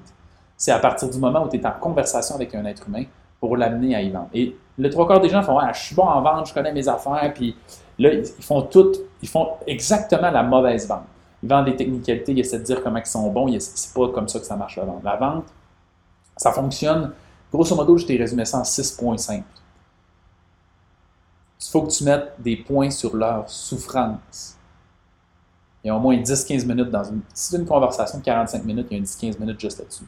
c'est 0.56 0.70
à 0.70 0.78
partir 0.78 1.10
du 1.10 1.18
moment 1.18 1.44
où 1.44 1.48
tu 1.48 1.56
es 1.56 1.66
en 1.66 1.72
conversation 1.72 2.36
avec 2.36 2.54
un 2.54 2.64
être 2.64 2.86
humain 2.88 3.04
pour 3.40 3.56
l'amener 3.56 3.96
à 3.96 4.02
y 4.02 4.10
vendre. 4.10 4.28
Et 4.32 4.56
le 4.78 4.88
trois 4.88 5.08
quarts 5.08 5.20
des 5.20 5.28
gens 5.28 5.42
font 5.42 5.58
ah, 5.58 5.72
Je 5.72 5.80
suis 5.80 5.94
bon 5.96 6.04
en 6.04 6.22
vente, 6.22 6.48
je 6.48 6.54
connais 6.54 6.72
mes 6.72 6.86
affaires, 6.86 7.32
puis 7.34 7.56
là, 7.98 8.12
ils 8.12 8.44
font 8.44 8.62
tout, 8.62 8.92
ils 9.20 9.28
font 9.28 9.48
exactement 9.66 10.30
la 10.30 10.44
mauvaise 10.44 10.86
vente. 10.86 11.04
Ils 11.42 11.48
vendent 11.48 11.64
des 11.64 11.76
technicalités, 11.76 12.32
ils 12.32 12.40
essaient 12.40 12.58
de 12.58 12.64
dire 12.64 12.82
comment 12.82 12.98
ils 12.98 13.06
sont 13.06 13.30
bons, 13.30 13.48
c'est 13.58 13.94
pas 13.94 14.08
comme 14.10 14.28
ça 14.28 14.38
que 14.38 14.46
ça 14.46 14.56
marche 14.56 14.76
la 14.76 14.84
vente. 14.84 15.02
La 15.02 15.16
vente, 15.16 15.46
ça 16.36 16.52
fonctionne, 16.52 17.12
grosso 17.52 17.74
modo, 17.74 17.96
je 17.96 18.06
t'ai 18.06 18.16
résumé 18.16 18.44
ça 18.44 18.58
en 18.58 18.64
6 18.64 18.92
points 18.92 19.16
simples. 19.16 19.59
Il 21.60 21.70
faut 21.70 21.82
que 21.82 21.90
tu 21.90 22.04
mettes 22.04 22.32
des 22.38 22.56
points 22.56 22.90
sur 22.90 23.14
leur 23.14 23.48
souffrance. 23.48 24.56
Il 25.84 25.88
y 25.88 25.90
a 25.90 25.96
au 25.96 26.00
moins 26.00 26.16
10-15 26.16 26.66
minutes 26.66 26.90
dans 26.90 27.04
une. 27.04 27.20
Si 27.34 27.50
c'est 27.50 27.58
une 27.58 27.66
conversation 27.66 28.18
de 28.18 28.24
45 28.24 28.64
minutes, 28.64 28.86
il 28.90 28.98
y 28.98 29.00
a 29.00 29.04
10-15 29.04 29.38
minutes 29.38 29.60
juste 29.60 29.78
là-dessus. 29.78 30.04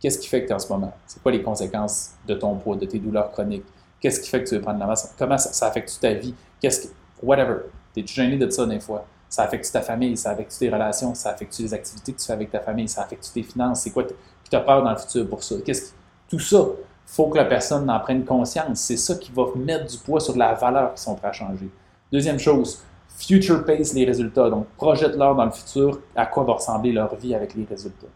Qu'est-ce 0.00 0.18
qui 0.18 0.28
fait 0.28 0.42
que 0.42 0.46
tu 0.46 0.52
es 0.52 0.54
en 0.54 0.58
ce 0.58 0.68
moment? 0.68 0.94
C'est 1.06 1.22
quoi 1.22 1.32
les 1.32 1.42
conséquences 1.42 2.12
de 2.26 2.34
ton 2.34 2.56
poids, 2.56 2.76
de 2.76 2.86
tes 2.86 2.98
douleurs 2.98 3.30
chroniques? 3.32 3.64
Qu'est-ce 4.00 4.20
qui 4.20 4.28
fait 4.28 4.44
que 4.44 4.48
tu 4.48 4.54
veux 4.54 4.60
prendre 4.60 4.78
la 4.78 4.86
masse? 4.86 5.12
Comment 5.18 5.38
ça, 5.38 5.66
affecte 5.66 5.98
ta 6.00 6.12
vie? 6.14 6.34
Qu'est-ce 6.60 6.88
que. 6.88 6.92
Whatever. 7.22 7.62
T'es-tu 7.92 8.14
gêné 8.14 8.36
de 8.36 8.48
ça 8.48 8.64
des 8.66 8.78
fois? 8.78 9.04
Ça 9.28 9.42
affecte 9.42 9.70
ta 9.72 9.82
famille, 9.82 10.16
ça 10.16 10.30
affecte 10.30 10.56
tes 10.56 10.70
relations, 10.70 11.14
ça 11.14 11.30
affecte 11.30 11.58
les 11.58 11.74
activités 11.74 12.12
que 12.12 12.18
tu 12.18 12.26
fais 12.26 12.32
avec 12.32 12.50
ta 12.50 12.60
famille, 12.60 12.88
ça 12.88 13.02
affecte 13.02 13.30
tes 13.34 13.42
finances? 13.42 13.80
C'est 13.80 13.90
quoi 13.90 14.04
qui 14.04 14.50
t'a 14.50 14.60
peur 14.60 14.82
dans 14.82 14.90
le 14.92 14.96
futur 14.96 15.28
pour 15.28 15.42
ça? 15.42 15.56
Qu'est-ce 15.64 15.92
Tout 16.28 16.38
ça, 16.38 16.64
faut 17.08 17.28
que 17.28 17.38
la 17.38 17.46
personne 17.46 17.88
en 17.88 17.98
prenne 18.00 18.24
conscience. 18.24 18.80
C'est 18.80 18.98
ça 18.98 19.14
qui 19.14 19.32
va 19.32 19.46
mettre 19.56 19.86
du 19.86 19.96
poids 19.96 20.20
sur 20.20 20.36
la 20.36 20.52
valeur 20.52 20.90
qu'ils 20.90 21.00
sont 21.00 21.14
prêts 21.14 21.28
à 21.28 21.32
changer. 21.32 21.70
Deuxième 22.12 22.38
chose, 22.38 22.82
future 23.16 23.64
pace 23.64 23.94
les 23.94 24.04
résultats. 24.04 24.50
Donc, 24.50 24.66
projette-leur 24.76 25.34
dans 25.34 25.46
le 25.46 25.50
futur 25.50 26.00
à 26.14 26.26
quoi 26.26 26.44
va 26.44 26.52
ressembler 26.52 26.92
leur 26.92 27.14
vie 27.16 27.34
avec 27.34 27.54
les 27.54 27.64
résultats. 27.64 28.06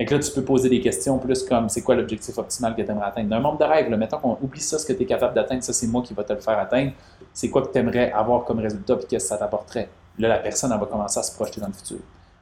Et 0.00 0.06
là, 0.06 0.18
tu 0.18 0.30
peux 0.30 0.42
poser 0.42 0.70
des 0.70 0.80
questions 0.80 1.18
plus 1.18 1.42
comme 1.42 1.68
c'est 1.68 1.82
quoi 1.82 1.96
l'objectif 1.96 2.38
optimal 2.38 2.74
que 2.74 2.82
tu 2.82 2.90
aimerais 2.90 3.08
atteindre? 3.08 3.28
Dans 3.28 3.36
un 3.36 3.40
monde 3.40 3.58
de 3.58 3.64
rêve, 3.64 3.90
là, 3.90 3.96
mettons 3.98 4.18
qu'on 4.18 4.38
oublie 4.40 4.60
ça, 4.60 4.78
ce 4.78 4.86
que 4.86 4.94
tu 4.94 5.02
es 5.02 5.06
capable 5.06 5.34
d'atteindre, 5.34 5.62
ça 5.62 5.74
c'est 5.74 5.86
moi 5.86 6.02
qui 6.02 6.14
va 6.14 6.24
te 6.24 6.32
le 6.32 6.40
faire 6.40 6.58
atteindre. 6.58 6.92
C'est 7.34 7.50
quoi 7.50 7.62
que 7.62 7.70
tu 7.70 7.78
aimerais 7.78 8.10
avoir 8.12 8.44
comme 8.44 8.60
résultat 8.60 8.94
et 8.94 9.04
qu'est-ce 9.04 9.24
que 9.24 9.28
ça 9.28 9.36
t'apporterait? 9.36 9.90
Là, 10.18 10.28
la 10.28 10.38
personne, 10.38 10.72
elle 10.72 10.80
va 10.80 10.86
commencer 10.86 11.20
à 11.20 11.22
se 11.22 11.34
projeter 11.34 11.60
dans 11.60 11.66
le 11.66 11.74
futur. 11.74 11.98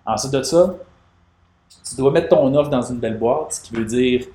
Ensuite 0.06 0.32
de 0.32 0.42
ça, 0.42 0.75
tu 1.88 1.96
dois 1.96 2.12
mettre 2.12 2.28
ton 2.28 2.54
offre 2.54 2.70
dans 2.70 2.82
une 2.82 2.99
belle 2.99 3.18
boîte, 3.18 3.54
ce 3.54 3.61
qui 3.61 3.75
veut 3.75 3.85
dire 3.85 4.26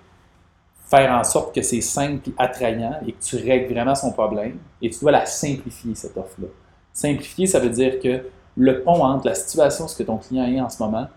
faire 0.92 1.12
en 1.14 1.24
sorte 1.24 1.56
que 1.56 1.62
c'est 1.62 1.80
simple 1.80 2.30
et 2.30 2.34
attrayant 2.38 3.00
et 3.08 3.14
que 3.14 3.24
tu 3.24 3.38
règles 3.38 3.74
vraiment 3.74 3.96
son 3.96 4.12
problème. 4.12 4.58
Et 4.82 4.90
tu 4.90 5.00
dois 5.00 5.12
la 5.12 5.26
simplifier, 5.26 5.96
cette 5.96 6.18
offre-là. 6.18 6.48
Simplifier, 6.92 7.48
ça 7.48 7.60
veut 7.60 7.70
dire 7.70 8.00
que 8.00 8.26
le 8.58 8.84
pont 8.84 9.02
entre 9.02 9.28
la 9.28 9.34
situation, 9.34 9.88
ce 9.88 9.98
que 9.98 10.04
ton 10.04 10.18
client 10.18 10.46
est 10.46 10.60
en 10.60 10.70
ce 10.70 10.84
moment, 10.84 11.08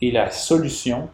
et 0.00 0.12
la 0.12 0.30
solution, 0.30 1.08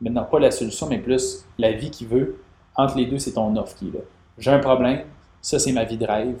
maintenant 0.00 0.24
pas 0.24 0.40
la 0.40 0.50
solution, 0.50 0.88
mais 0.88 0.98
plus 0.98 1.44
la 1.56 1.72
vie 1.72 1.90
qu'il 1.90 2.08
veut, 2.08 2.42
entre 2.74 2.96
les 2.96 3.06
deux, 3.06 3.18
c'est 3.18 3.32
ton 3.32 3.54
offre 3.56 3.76
qui 3.76 3.88
est 3.88 3.92
là. 3.92 4.00
J'ai 4.36 4.50
un 4.50 4.58
problème, 4.58 5.04
ça 5.40 5.60
c'est 5.60 5.72
ma 5.72 5.84
vie 5.84 5.98
de 5.98 6.06
rêve, 6.06 6.40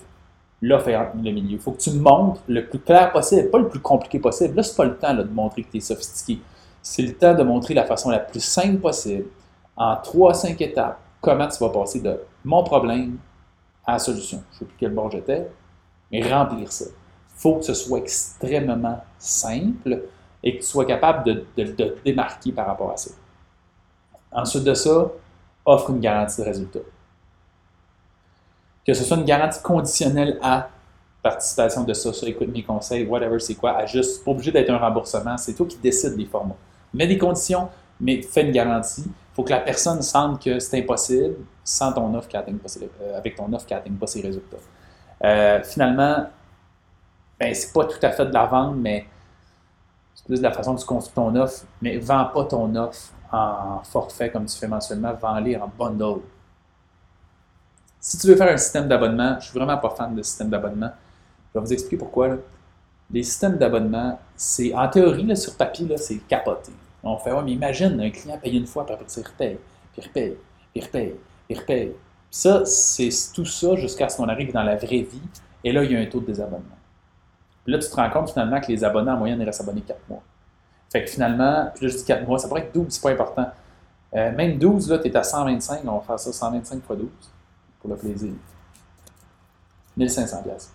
l'offre 0.60 0.88
est 0.88 0.98
le 1.14 1.30
milieu. 1.30 1.52
Il 1.52 1.58
faut 1.60 1.72
que 1.72 1.80
tu 1.80 1.92
montres 1.92 2.40
le 2.48 2.66
plus 2.66 2.80
clair 2.80 3.12
possible, 3.12 3.50
pas 3.50 3.58
le 3.58 3.68
plus 3.68 3.80
compliqué 3.80 4.18
possible. 4.18 4.56
Là, 4.56 4.62
c'est 4.62 4.76
pas 4.76 4.84
le 4.84 4.96
temps 4.96 5.14
de 5.14 5.22
montrer 5.22 5.62
que 5.62 5.70
tu 5.70 5.76
es 5.76 5.80
sophistiqué. 5.80 6.40
C'est 6.82 7.02
le 7.02 7.14
temps 7.14 7.34
de 7.34 7.42
montrer 7.42 7.74
la 7.74 7.84
façon 7.84 8.10
la 8.10 8.18
plus 8.18 8.42
simple 8.42 8.78
possible, 8.78 9.26
en 9.80 9.94
3-5 9.94 10.62
étapes, 10.62 10.98
comment 11.22 11.48
tu 11.48 11.58
vas 11.58 11.70
passer 11.70 12.00
de 12.00 12.20
mon 12.44 12.62
problème 12.62 13.16
à 13.86 13.92
la 13.92 13.98
solution. 13.98 14.42
Je 14.50 14.54
ne 14.54 14.58
sais 14.58 14.64
plus 14.66 14.76
quel 14.78 14.92
bord 14.92 15.10
j'étais, 15.10 15.50
mais 16.12 16.22
remplir 16.30 16.70
ça. 16.70 16.84
Il 16.84 17.40
faut 17.40 17.56
que 17.56 17.64
ce 17.64 17.72
soit 17.72 17.98
extrêmement 17.98 19.02
simple 19.18 20.02
et 20.42 20.56
que 20.56 20.62
tu 20.62 20.68
sois 20.68 20.84
capable 20.84 21.24
de, 21.24 21.64
te 21.64 22.02
démarquer 22.04 22.52
par 22.52 22.66
rapport 22.66 22.90
à 22.90 22.98
ça. 22.98 23.10
Ensuite 24.30 24.64
de 24.64 24.74
ça, 24.74 25.10
offre 25.64 25.90
une 25.90 26.00
garantie 26.00 26.42
de 26.42 26.46
résultat. 26.46 26.80
Que 28.86 28.92
ce 28.92 29.02
soit 29.02 29.16
une 29.16 29.24
garantie 29.24 29.62
conditionnelle 29.62 30.38
à 30.42 30.68
participation 31.22 31.84
de 31.84 31.94
ça, 31.94 32.12
ça, 32.12 32.28
écoute 32.28 32.48
mes 32.48 32.62
conseils, 32.62 33.06
whatever 33.06 33.38
c'est 33.38 33.54
quoi, 33.54 33.76
à 33.76 33.86
juste, 33.86 34.24
pas 34.24 34.30
obligé 34.30 34.52
d'être 34.52 34.70
un 34.70 34.78
remboursement, 34.78 35.38
c'est 35.38 35.54
toi 35.54 35.66
qui 35.66 35.78
décides 35.78 36.16
des 36.16 36.26
formats. 36.26 36.56
Mets 36.92 37.06
des 37.06 37.18
conditions, 37.18 37.68
mais 37.98 38.20
fais 38.22 38.42
une 38.42 38.52
garantie. 38.52 39.04
Faut 39.40 39.44
que 39.44 39.52
la 39.52 39.60
personne 39.60 40.02
sente 40.02 40.44
que 40.44 40.58
c'est 40.58 40.80
impossible 40.80 41.36
sans 41.64 41.94
ton 41.94 42.12
offre 42.14 42.28
euh, 42.34 43.16
avec 43.16 43.36
ton 43.36 43.50
offre 43.54 43.64
qui 43.64 43.72
n'atteigne 43.72 43.94
pas 43.94 44.06
ses 44.06 44.20
résultats. 44.20 44.58
Euh, 45.24 45.62
finalement, 45.62 46.26
ben, 47.38 47.54
c'est 47.54 47.72
pas 47.72 47.86
tout 47.86 47.98
à 48.02 48.10
fait 48.10 48.26
de 48.26 48.34
la 48.34 48.44
vente, 48.44 48.76
mais 48.76 49.06
c'est 50.14 50.26
plus 50.26 50.40
de 50.40 50.42
la 50.42 50.52
façon 50.52 50.74
dont 50.74 50.78
tu 50.78 50.84
construis 50.84 51.14
ton 51.14 51.34
offre, 51.36 51.64
mais 51.80 51.96
vends 51.96 52.26
pas 52.26 52.44
ton 52.44 52.74
offre 52.74 53.12
en 53.32 53.80
forfait 53.82 54.30
comme 54.30 54.44
tu 54.44 54.58
fais 54.58 54.68
mensuellement, 54.68 55.14
vends-les 55.14 55.56
en 55.56 55.68
bundle. 55.68 56.20
Si 57.98 58.18
tu 58.18 58.26
veux 58.26 58.36
faire 58.36 58.52
un 58.52 58.58
système 58.58 58.88
d'abonnement, 58.88 59.36
je 59.40 59.46
suis 59.46 59.58
vraiment 59.58 59.78
pas 59.78 59.88
fan 59.88 60.14
de 60.14 60.22
système 60.22 60.50
d'abonnement. 60.50 60.90
Je 61.54 61.58
vais 61.58 61.64
vous 61.64 61.72
expliquer 61.72 61.96
pourquoi. 61.96 62.36
Les 63.10 63.22
systèmes 63.22 63.56
d'abonnement, 63.56 64.20
c'est 64.36 64.74
en 64.74 64.86
théorie, 64.86 65.34
sur 65.34 65.56
papier, 65.56 65.96
c'est 65.96 66.18
capoté. 66.28 66.72
On 67.02 67.16
fait, 67.16 67.32
ouais, 67.32 67.42
mais 67.42 67.52
imagine, 67.52 68.00
un 68.00 68.10
client 68.10 68.38
paye 68.38 68.56
une 68.56 68.66
fois, 68.66 68.84
puis 68.84 68.94
après, 68.94 69.06
il 69.16 69.26
repaye, 69.26 69.58
puis 69.92 70.02
repaye, 70.02 70.36
puis 70.72 70.82
repaye, 70.82 71.14
puis 71.48 71.58
repaye. 71.58 71.92
Ça, 72.30 72.64
c'est 72.64 73.08
tout 73.34 73.44
ça 73.44 73.74
jusqu'à 73.76 74.08
ce 74.08 74.16
qu'on 74.16 74.28
arrive 74.28 74.52
dans 74.52 74.62
la 74.62 74.76
vraie 74.76 75.02
vie. 75.02 75.22
Et 75.64 75.72
là, 75.72 75.82
il 75.82 75.92
y 75.92 75.96
a 75.96 76.00
un 76.00 76.06
taux 76.06 76.20
de 76.20 76.26
désabonnement. 76.26 76.78
Puis 77.64 77.72
là, 77.72 77.78
tu 77.78 77.88
te 77.88 77.96
rends 77.96 78.10
compte 78.10 78.30
finalement 78.30 78.60
que 78.60 78.68
les 78.68 78.84
abonnés 78.84 79.10
en 79.10 79.16
moyenne, 79.16 79.40
ils 79.40 79.44
restent 79.44 79.62
abonnés 79.62 79.82
4 79.82 79.98
mois. 80.08 80.22
Fait 80.90 81.04
que 81.04 81.10
finalement, 81.10 81.70
puis 81.74 81.86
là, 81.86 81.92
je 81.92 81.98
dis 81.98 82.04
4 82.04 82.26
mois, 82.26 82.38
ça 82.38 82.48
pourrait 82.48 82.62
être 82.62 82.74
12, 82.74 82.86
c'est 82.88 83.02
pas 83.02 83.10
important. 83.10 83.48
Euh, 84.14 84.32
même 84.32 84.58
12, 84.58 84.90
là, 84.90 84.98
tu 84.98 85.08
es 85.08 85.16
à 85.16 85.22
125, 85.22 85.80
on 85.84 85.98
va 85.98 86.00
faire 86.00 86.18
ça 86.18 86.32
125 86.32 86.82
fois 86.82 86.96
12 86.96 87.08
pour 87.80 87.90
le 87.90 87.96
plaisir. 87.96 88.32
1500 89.96 90.42
pièces. 90.42 90.72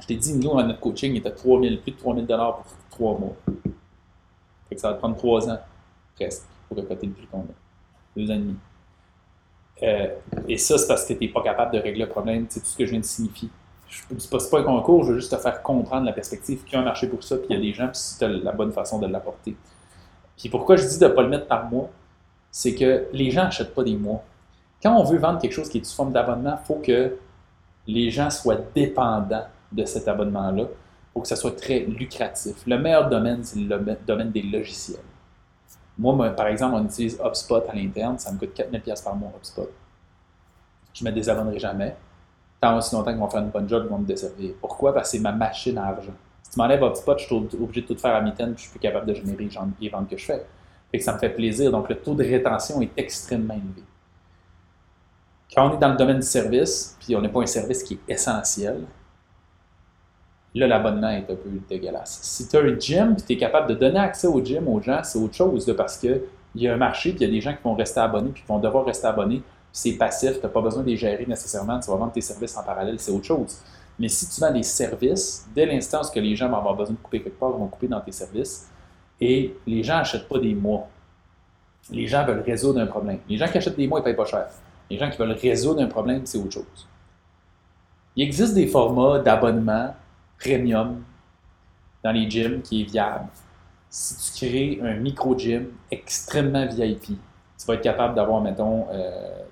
Je 0.00 0.06
t'ai 0.06 0.16
dit, 0.16 0.34
nous, 0.34 0.58
à 0.58 0.64
notre 0.64 0.80
coaching, 0.80 1.12
il 1.12 1.18
était 1.18 1.30
3000, 1.30 1.80
plus 1.80 1.92
de 1.92 1.98
3000 1.98 2.26
dollars 2.26 2.56
pour 2.56 2.66
3 2.90 3.18
mois. 3.18 3.36
Fait 4.68 4.74
que 4.74 4.80
ça 4.80 4.88
va 4.88 4.94
te 4.94 4.98
prendre 4.98 5.16
3 5.16 5.50
ans, 5.50 5.58
presque, 6.16 6.44
pour 6.68 6.76
récolter 6.76 7.06
le 7.06 7.12
prix 7.12 7.26
qu'on 7.26 7.40
a. 7.40 8.16
2 8.16 8.30
ans 8.30 8.34
et 8.34 8.38
demi. 8.38 8.56
Euh, 9.82 10.08
et 10.48 10.56
ça, 10.56 10.78
c'est 10.78 10.86
parce 10.86 11.04
que 11.04 11.12
tu 11.14 11.20
n'es 11.20 11.28
pas 11.28 11.42
capable 11.42 11.72
de 11.72 11.78
régler 11.78 12.04
le 12.04 12.08
problème. 12.10 12.46
C'est 12.48 12.60
tout 12.60 12.66
ce 12.66 12.76
que 12.76 12.86
je 12.86 12.90
viens 12.92 13.00
de 13.00 13.04
signifier 13.04 13.50
je 13.88 14.02
ne 14.14 14.20
pas, 14.28 14.38
pas 14.50 14.60
un 14.60 14.62
concours, 14.64 15.04
je 15.04 15.12
veux 15.12 15.18
juste 15.18 15.30
te 15.30 15.40
faire 15.40 15.62
comprendre 15.62 16.06
la 16.06 16.12
perspective 16.12 16.64
qu'il 16.64 16.74
y 16.74 16.76
a 16.76 16.80
un 16.80 16.84
marché 16.84 17.06
pour 17.06 17.22
ça, 17.22 17.36
puis 17.36 17.46
il 17.50 17.56
y 17.56 17.58
a 17.58 17.62
des 17.62 17.72
gens, 17.72 17.86
puis 17.86 17.98
c'est 17.98 18.28
la 18.28 18.52
bonne 18.52 18.72
façon 18.72 18.98
de 18.98 19.06
l'apporter. 19.06 19.56
Puis 20.36 20.48
pourquoi 20.48 20.76
je 20.76 20.86
dis 20.86 20.98
de 20.98 21.06
ne 21.06 21.12
pas 21.12 21.22
le 21.22 21.28
mettre 21.28 21.46
par 21.46 21.70
mois, 21.70 21.90
c'est 22.50 22.74
que 22.74 23.06
les 23.12 23.30
gens 23.30 23.44
n'achètent 23.44 23.74
pas 23.74 23.84
des 23.84 23.96
mois. 23.96 24.22
Quand 24.82 24.96
on 24.96 25.04
veut 25.04 25.18
vendre 25.18 25.38
quelque 25.38 25.52
chose 25.52 25.68
qui 25.68 25.78
est 25.78 25.84
sous 25.84 25.94
forme 25.94 26.12
d'abonnement, 26.12 26.58
il 26.60 26.66
faut 26.66 26.80
que 26.80 27.16
les 27.86 28.10
gens 28.10 28.30
soient 28.30 28.58
dépendants 28.74 29.46
de 29.72 29.84
cet 29.84 30.08
abonnement-là 30.08 30.64
pour 31.14 31.22
que 31.22 31.28
ça 31.28 31.36
soit 31.36 31.56
très 31.56 31.80
lucratif. 31.80 32.56
Le 32.66 32.76
meilleur 32.76 33.08
domaine, 33.08 33.42
c'est 33.42 33.58
le 33.58 33.96
domaine 34.06 34.30
des 34.30 34.42
logiciels. 34.42 34.98
Moi, 35.96 36.28
par 36.30 36.48
exemple, 36.48 36.74
on 36.74 36.84
utilise 36.84 37.18
HubSpot 37.24 37.62
à 37.68 37.74
l'interne, 37.74 38.18
ça 38.18 38.30
me 38.32 38.38
coûte 38.38 38.54
4000$ 38.54 39.02
par 39.02 39.16
mois 39.16 39.32
HubSpot. 39.38 39.70
Je 40.92 41.04
ne 41.04 41.10
me 41.10 41.14
désabonnerai 41.14 41.58
jamais 41.58 41.96
tant 42.64 42.78
aussi 42.78 42.94
longtemps 42.94 43.10
qu'ils 43.10 43.20
vont 43.20 43.28
faire 43.28 43.42
une 43.42 43.50
bonne 43.50 43.68
job, 43.68 43.84
ils 43.86 43.90
vont 43.90 43.98
me 43.98 44.06
desservir. 44.06 44.54
Pourquoi? 44.60 44.94
Parce 44.94 45.10
que 45.10 45.16
c'est 45.16 45.22
ma 45.22 45.32
machine 45.32 45.76
à 45.78 45.86
argent. 45.88 46.14
Si 46.42 46.50
tu 46.50 46.58
m'enlèves 46.58 46.82
HubSpot, 46.82 47.18
je 47.18 47.24
suis 47.24 47.34
obligé 47.34 47.82
de 47.82 47.86
tout 47.86 47.96
faire 47.96 48.14
à 48.14 48.20
mi-temps, 48.20 48.52
je 48.56 48.62
suis 48.62 48.70
plus 48.70 48.80
capable 48.80 49.06
de 49.06 49.14
générer 49.14 49.48
les 49.80 49.88
ventes 49.88 50.08
que 50.08 50.16
je 50.16 50.24
fais. 50.24 50.46
Que 50.92 50.98
ça 51.00 51.12
me 51.14 51.18
fait 51.18 51.30
plaisir. 51.30 51.70
Donc, 51.70 51.88
le 51.88 51.96
taux 51.96 52.14
de 52.14 52.24
rétention 52.24 52.80
est 52.80 52.92
extrêmement 52.96 53.54
élevé. 53.54 53.82
Quand 55.54 55.70
on 55.70 55.74
est 55.76 55.78
dans 55.78 55.90
le 55.90 55.96
domaine 55.96 56.20
du 56.20 56.26
service, 56.26 56.96
puis 57.00 57.14
on 57.16 57.20
n'est 57.20 57.28
pas 57.28 57.40
un 57.42 57.46
service 57.46 57.82
qui 57.82 57.94
est 57.94 58.12
essentiel, 58.12 58.80
là, 60.60 60.66
l'abonnement 60.66 61.10
est 61.10 61.24
un 61.30 61.34
peu 61.34 61.50
dégueulasse. 61.68 62.20
Si 62.22 62.48
tu 62.48 62.56
as 62.56 62.60
un 62.60 62.78
gym, 62.78 63.14
puis 63.16 63.24
tu 63.26 63.32
es 63.32 63.36
capable 63.36 63.68
de 63.68 63.74
donner 63.74 63.98
accès 63.98 64.26
au 64.26 64.44
gym 64.44 64.68
aux 64.68 64.80
gens, 64.80 65.00
c'est 65.02 65.18
autre 65.18 65.34
chose, 65.34 65.72
parce 65.76 65.96
qu'il 65.96 66.20
y 66.54 66.68
a 66.68 66.74
un 66.74 66.76
marché, 66.76 67.10
puis 67.10 67.24
il 67.24 67.26
y 67.26 67.30
a 67.30 67.32
des 67.32 67.40
gens 67.40 67.52
qui 67.52 67.62
vont 67.62 67.74
rester 67.74 68.00
abonnés, 68.00 68.30
puis 68.30 68.42
qui 68.42 68.48
vont 68.48 68.58
devoir 68.58 68.84
rester 68.84 69.06
abonnés 69.06 69.42
c'est 69.74 69.94
passif, 69.94 70.34
tu 70.38 70.42
n'as 70.44 70.48
pas 70.50 70.60
besoin 70.60 70.84
de 70.84 70.86
les 70.86 70.96
gérer 70.96 71.26
nécessairement, 71.26 71.80
tu 71.80 71.90
vas 71.90 71.96
vendre 71.96 72.12
tes 72.12 72.20
services 72.20 72.56
en 72.56 72.62
parallèle, 72.62 72.94
c'est 73.00 73.10
autre 73.10 73.24
chose. 73.24 73.58
Mais 73.98 74.08
si 74.08 74.28
tu 74.28 74.40
vends 74.40 74.52
des 74.52 74.62
services, 74.62 75.48
dès 75.52 75.66
l'instant 75.66 76.00
où 76.02 76.18
les 76.20 76.36
gens 76.36 76.48
vont 76.48 76.58
avoir 76.58 76.76
besoin 76.76 76.94
de 76.94 77.00
couper 77.00 77.20
quelque 77.20 77.40
part, 77.40 77.50
ils 77.56 77.58
vont 77.58 77.66
couper 77.66 77.88
dans 77.88 78.00
tes 78.00 78.12
services. 78.12 78.70
Et 79.20 79.56
les 79.66 79.82
gens 79.82 79.96
n'achètent 79.96 80.28
pas 80.28 80.38
des 80.38 80.54
mois. 80.54 80.86
Les 81.90 82.06
gens 82.06 82.24
veulent 82.24 82.44
résoudre 82.46 82.80
un 82.80 82.86
problème. 82.86 83.18
Les 83.28 83.36
gens 83.36 83.48
qui 83.48 83.58
achètent 83.58 83.76
des 83.76 83.88
mois, 83.88 83.98
ils 83.98 84.02
ne 84.02 84.04
payent 84.04 84.16
pas 84.16 84.24
cher. 84.24 84.46
Les 84.88 84.96
gens 84.96 85.10
qui 85.10 85.18
veulent 85.18 85.32
résoudre 85.32 85.82
un 85.82 85.88
problème, 85.88 86.22
c'est 86.24 86.38
autre 86.38 86.52
chose. 86.52 86.88
Il 88.14 88.22
existe 88.22 88.54
des 88.54 88.68
formats 88.68 89.18
d'abonnement 89.18 89.92
premium 90.38 91.02
dans 92.02 92.12
les 92.12 92.28
gyms 92.28 92.62
qui 92.62 92.82
est 92.82 92.84
viable. 92.84 93.28
Si 93.88 94.32
tu 94.32 94.46
crées 94.46 94.80
un 94.82 94.96
micro-gym 94.96 95.68
extrêmement 95.90 96.66
VIP, 96.66 97.18
tu 97.58 97.66
vas 97.66 97.74
être 97.74 97.82
capable 97.82 98.14
d'avoir, 98.14 98.40
mettons, 98.40 98.86
euh, 98.90 99.44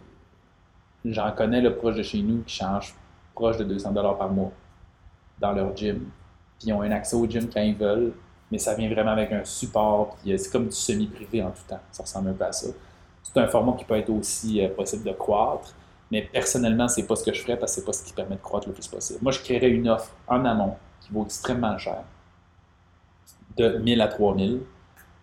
j'en 1.04 1.32
connais 1.32 1.60
le 1.60 1.76
proche 1.76 1.96
de 1.96 2.02
chez 2.02 2.20
nous 2.22 2.42
qui 2.42 2.56
change 2.56 2.94
proche 3.34 3.56
de 3.56 3.64
200 3.64 3.94
par 3.94 4.28
mois 4.30 4.52
dans 5.38 5.52
leur 5.52 5.76
gym. 5.76 5.98
Puis 6.58 6.68
ils 6.68 6.72
ont 6.72 6.82
un 6.82 6.90
accès 6.90 7.16
au 7.16 7.26
gym 7.26 7.48
quand 7.52 7.60
ils 7.60 7.76
veulent, 7.76 8.12
mais 8.50 8.58
ça 8.58 8.74
vient 8.74 8.90
vraiment 8.92 9.12
avec 9.12 9.32
un 9.32 9.44
support. 9.44 10.16
Puis 10.16 10.32
euh, 10.32 10.36
c'est 10.36 10.50
comme 10.50 10.66
du 10.66 10.76
semi-privé 10.76 11.42
en 11.42 11.50
tout 11.50 11.62
temps. 11.68 11.80
Ça 11.90 12.02
ressemble 12.02 12.30
un 12.30 12.34
peu 12.34 12.44
à 12.44 12.52
ça. 12.52 12.68
C'est 13.22 13.38
un 13.38 13.46
format 13.46 13.72
qui 13.72 13.84
peut 13.84 13.96
être 13.96 14.10
aussi 14.10 14.62
euh, 14.62 14.68
possible 14.68 15.04
de 15.04 15.12
croître. 15.12 15.74
Mais 16.12 16.28
personnellement, 16.31 16.88
c'est 16.88 17.07
pas 17.07 17.16
ce 17.16 17.25
que 17.25 17.33
je 17.33 17.40
ferais 17.40 17.59
parce 17.59 17.75
que 17.75 17.81
c'est 17.81 17.87
pas 17.87 17.95
ce 17.95 18.04
qui 18.04 18.12
permet 18.12 18.37
de 18.37 18.42
croître 18.42 18.69
le 18.69 18.75
plus 18.75 18.87
possible. 18.87 19.19
Moi, 19.23 19.33
je 19.33 19.40
créerais 19.40 19.71
une 19.71 19.88
offre 19.88 20.11
en 20.28 20.45
amont 20.45 20.76
qui 21.00 21.11
vaut 21.11 21.25
extrêmement 21.25 21.78
cher, 21.78 22.04
de 23.57 23.78
1000 23.78 23.99
à 24.02 24.09
3000 24.09 24.61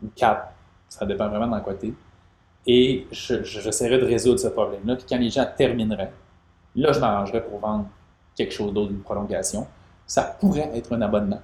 ou 0.03 0.08
4, 0.15 0.48
ça 0.89 1.05
dépend 1.05 1.29
vraiment 1.29 1.46
d'un 1.46 1.60
côté. 1.60 1.93
Et 2.65 3.08
j'essaierais 3.12 4.00
de 4.00 4.05
résoudre 4.05 4.39
ce 4.39 4.48
problème-là. 4.48 4.96
Puis 4.96 5.05
quand 5.08 5.19
les 5.19 5.29
gens 5.29 5.46
termineraient, 5.55 6.12
là, 6.75 6.91
je 6.91 7.00
m'arrangerais 7.00 7.43
pour 7.46 7.60
vendre 7.60 7.86
quelque 8.36 8.51
chose 8.51 8.74
d'autre, 8.74 8.91
une 8.91 9.01
prolongation. 9.01 9.67
Ça 10.08 10.24
pourrait 10.24 10.72
être 10.74 10.93
un 10.93 11.01
abonnement. 11.03 11.41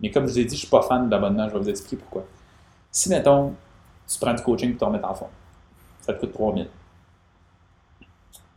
Mais 0.00 0.12
comme 0.12 0.26
je 0.26 0.32
vous 0.32 0.38
ai 0.38 0.44
dit, 0.44 0.50
je 0.50 0.54
ne 0.54 0.58
suis 0.58 0.68
pas 0.68 0.82
fan 0.82 1.08
d'abonnement. 1.08 1.48
Je 1.48 1.54
vais 1.54 1.60
vous 1.60 1.70
expliquer 1.70 1.96
pourquoi. 1.96 2.24
Si, 2.92 3.08
mettons, 3.08 3.52
tu 4.06 4.16
prends 4.20 4.32
du 4.34 4.42
coaching 4.44 4.70
tu 4.70 4.76
te 4.76 4.84
remets 4.84 5.02
en 5.02 5.14
fond, 5.14 5.28
ça 6.02 6.14
te 6.14 6.20
coûte 6.20 6.32
3000. 6.32 6.68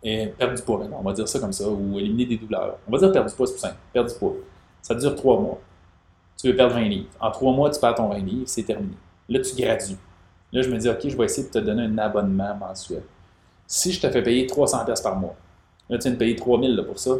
Et 0.01 0.27
perdre 0.27 0.55
du 0.55 0.61
poids, 0.61 0.81
on 0.97 1.01
va 1.01 1.13
dire 1.13 1.27
ça 1.27 1.39
comme 1.39 1.51
ça, 1.51 1.67
ou 1.67 1.99
éliminer 1.99 2.25
des 2.25 2.37
douleurs. 2.37 2.77
On 2.87 2.91
va 2.91 2.99
dire 2.99 3.11
perdre 3.11 3.29
du 3.29 3.35
poids, 3.35 3.47
c'est 3.47 3.53
plus 3.53 3.61
simple. 3.61 3.75
Perdre 3.91 4.09
du 4.09 4.15
poids. 4.17 4.33
Ça 4.81 4.95
dure 4.95 5.15
3 5.15 5.39
mois. 5.39 5.59
Tu 6.37 6.47
veux 6.47 6.55
perdre 6.55 6.75
20 6.75 6.81
livres. 6.83 7.09
En 7.19 7.31
3 7.31 7.53
mois, 7.53 7.69
tu 7.69 7.79
perds 7.79 7.95
ton 7.95 8.07
20 8.07 8.19
livres, 8.19 8.43
c'est 8.45 8.63
terminé. 8.63 8.93
Là, 9.27 9.39
tu 9.39 9.55
gradues. 9.61 9.97
Là, 10.53 10.61
je 10.61 10.69
me 10.69 10.77
dis, 10.77 10.89
OK, 10.89 10.99
je 11.03 11.17
vais 11.17 11.25
essayer 11.25 11.47
de 11.47 11.51
te 11.51 11.59
donner 11.59 11.83
un 11.83 11.97
abonnement 11.97 12.55
mensuel. 12.55 13.03
Si 13.67 13.91
je 13.91 14.01
te 14.01 14.09
fais 14.09 14.23
payer 14.23 14.47
300$ 14.47 15.03
par 15.03 15.15
mois, 15.17 15.35
là, 15.89 15.97
tu 15.97 16.03
viens 16.03 16.13
de 16.13 16.17
payer 16.17 16.35
3000 16.35 16.83
pour 16.87 16.97
ça, 16.97 17.11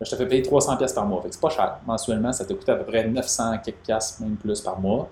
je 0.00 0.10
te 0.10 0.16
fais 0.16 0.26
payer 0.26 0.42
300 0.42 0.76
pièces 0.76 0.92
par 0.92 1.04
mois. 1.04 1.20
Fait 1.20 1.28
que 1.28 1.34
c'est 1.34 1.40
pas 1.40 1.50
cher. 1.50 1.78
Mensuellement, 1.86 2.32
ça 2.32 2.44
te 2.44 2.52
coûte 2.54 2.68
à 2.68 2.76
peu 2.76 2.84
près 2.84 3.06
900 3.06 3.58
quelques 3.58 3.78
pièces, 3.78 4.18
même 4.20 4.36
plus 4.36 4.60
par 4.60 4.80
mois. 4.80 5.10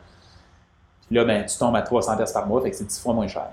Puis 1.06 1.16
là, 1.16 1.24
ben, 1.24 1.44
tu 1.44 1.58
tombes 1.58 1.76
à 1.76 1.82
300 1.82 2.16
pièces 2.16 2.32
par 2.32 2.46
mois, 2.46 2.62
fait 2.62 2.70
que 2.70 2.76
c'est 2.76 2.86
10 2.86 3.00
fois 3.00 3.12
moins 3.12 3.26
cher. 3.26 3.50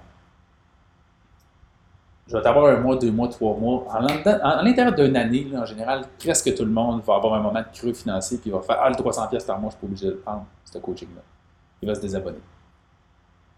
Je 2.28 2.36
vais 2.36 2.42
t'avoir 2.42 2.66
un 2.68 2.80
mois, 2.80 2.96
deux 2.96 3.12
mois, 3.12 3.28
trois 3.28 3.56
mois. 3.56 3.86
En, 3.90 4.62
l'intérieur 4.64 4.96
d'une 4.96 5.16
année, 5.16 5.48
en 5.56 5.66
général, 5.66 6.06
presque 6.18 6.56
tout 6.56 6.66
le 6.66 6.72
monde 6.72 7.02
va 7.04 7.16
avoir 7.16 7.36
un 7.36 7.42
moment 7.42 7.60
de 7.60 7.78
creux 7.78 7.94
financier, 7.94 8.40
puis 8.40 8.50
il 8.50 8.54
va 8.54 8.62
faire 8.62 8.80
Ah, 8.82 8.90
le 8.90 8.96
300 8.96 9.28
pièces 9.28 9.44
par 9.44 9.60
mois, 9.60 9.70
je 9.70 9.76
suis 9.76 9.82
pas 9.82 9.88
obligé 9.88 10.06
de 10.08 10.12
le 10.12 10.18
prendre, 10.18 10.46
ce 10.64 10.78
coaching-là. 10.80 11.22
Il 11.82 11.88
va 11.88 11.94
se 11.94 12.02
désabonner. 12.02 12.40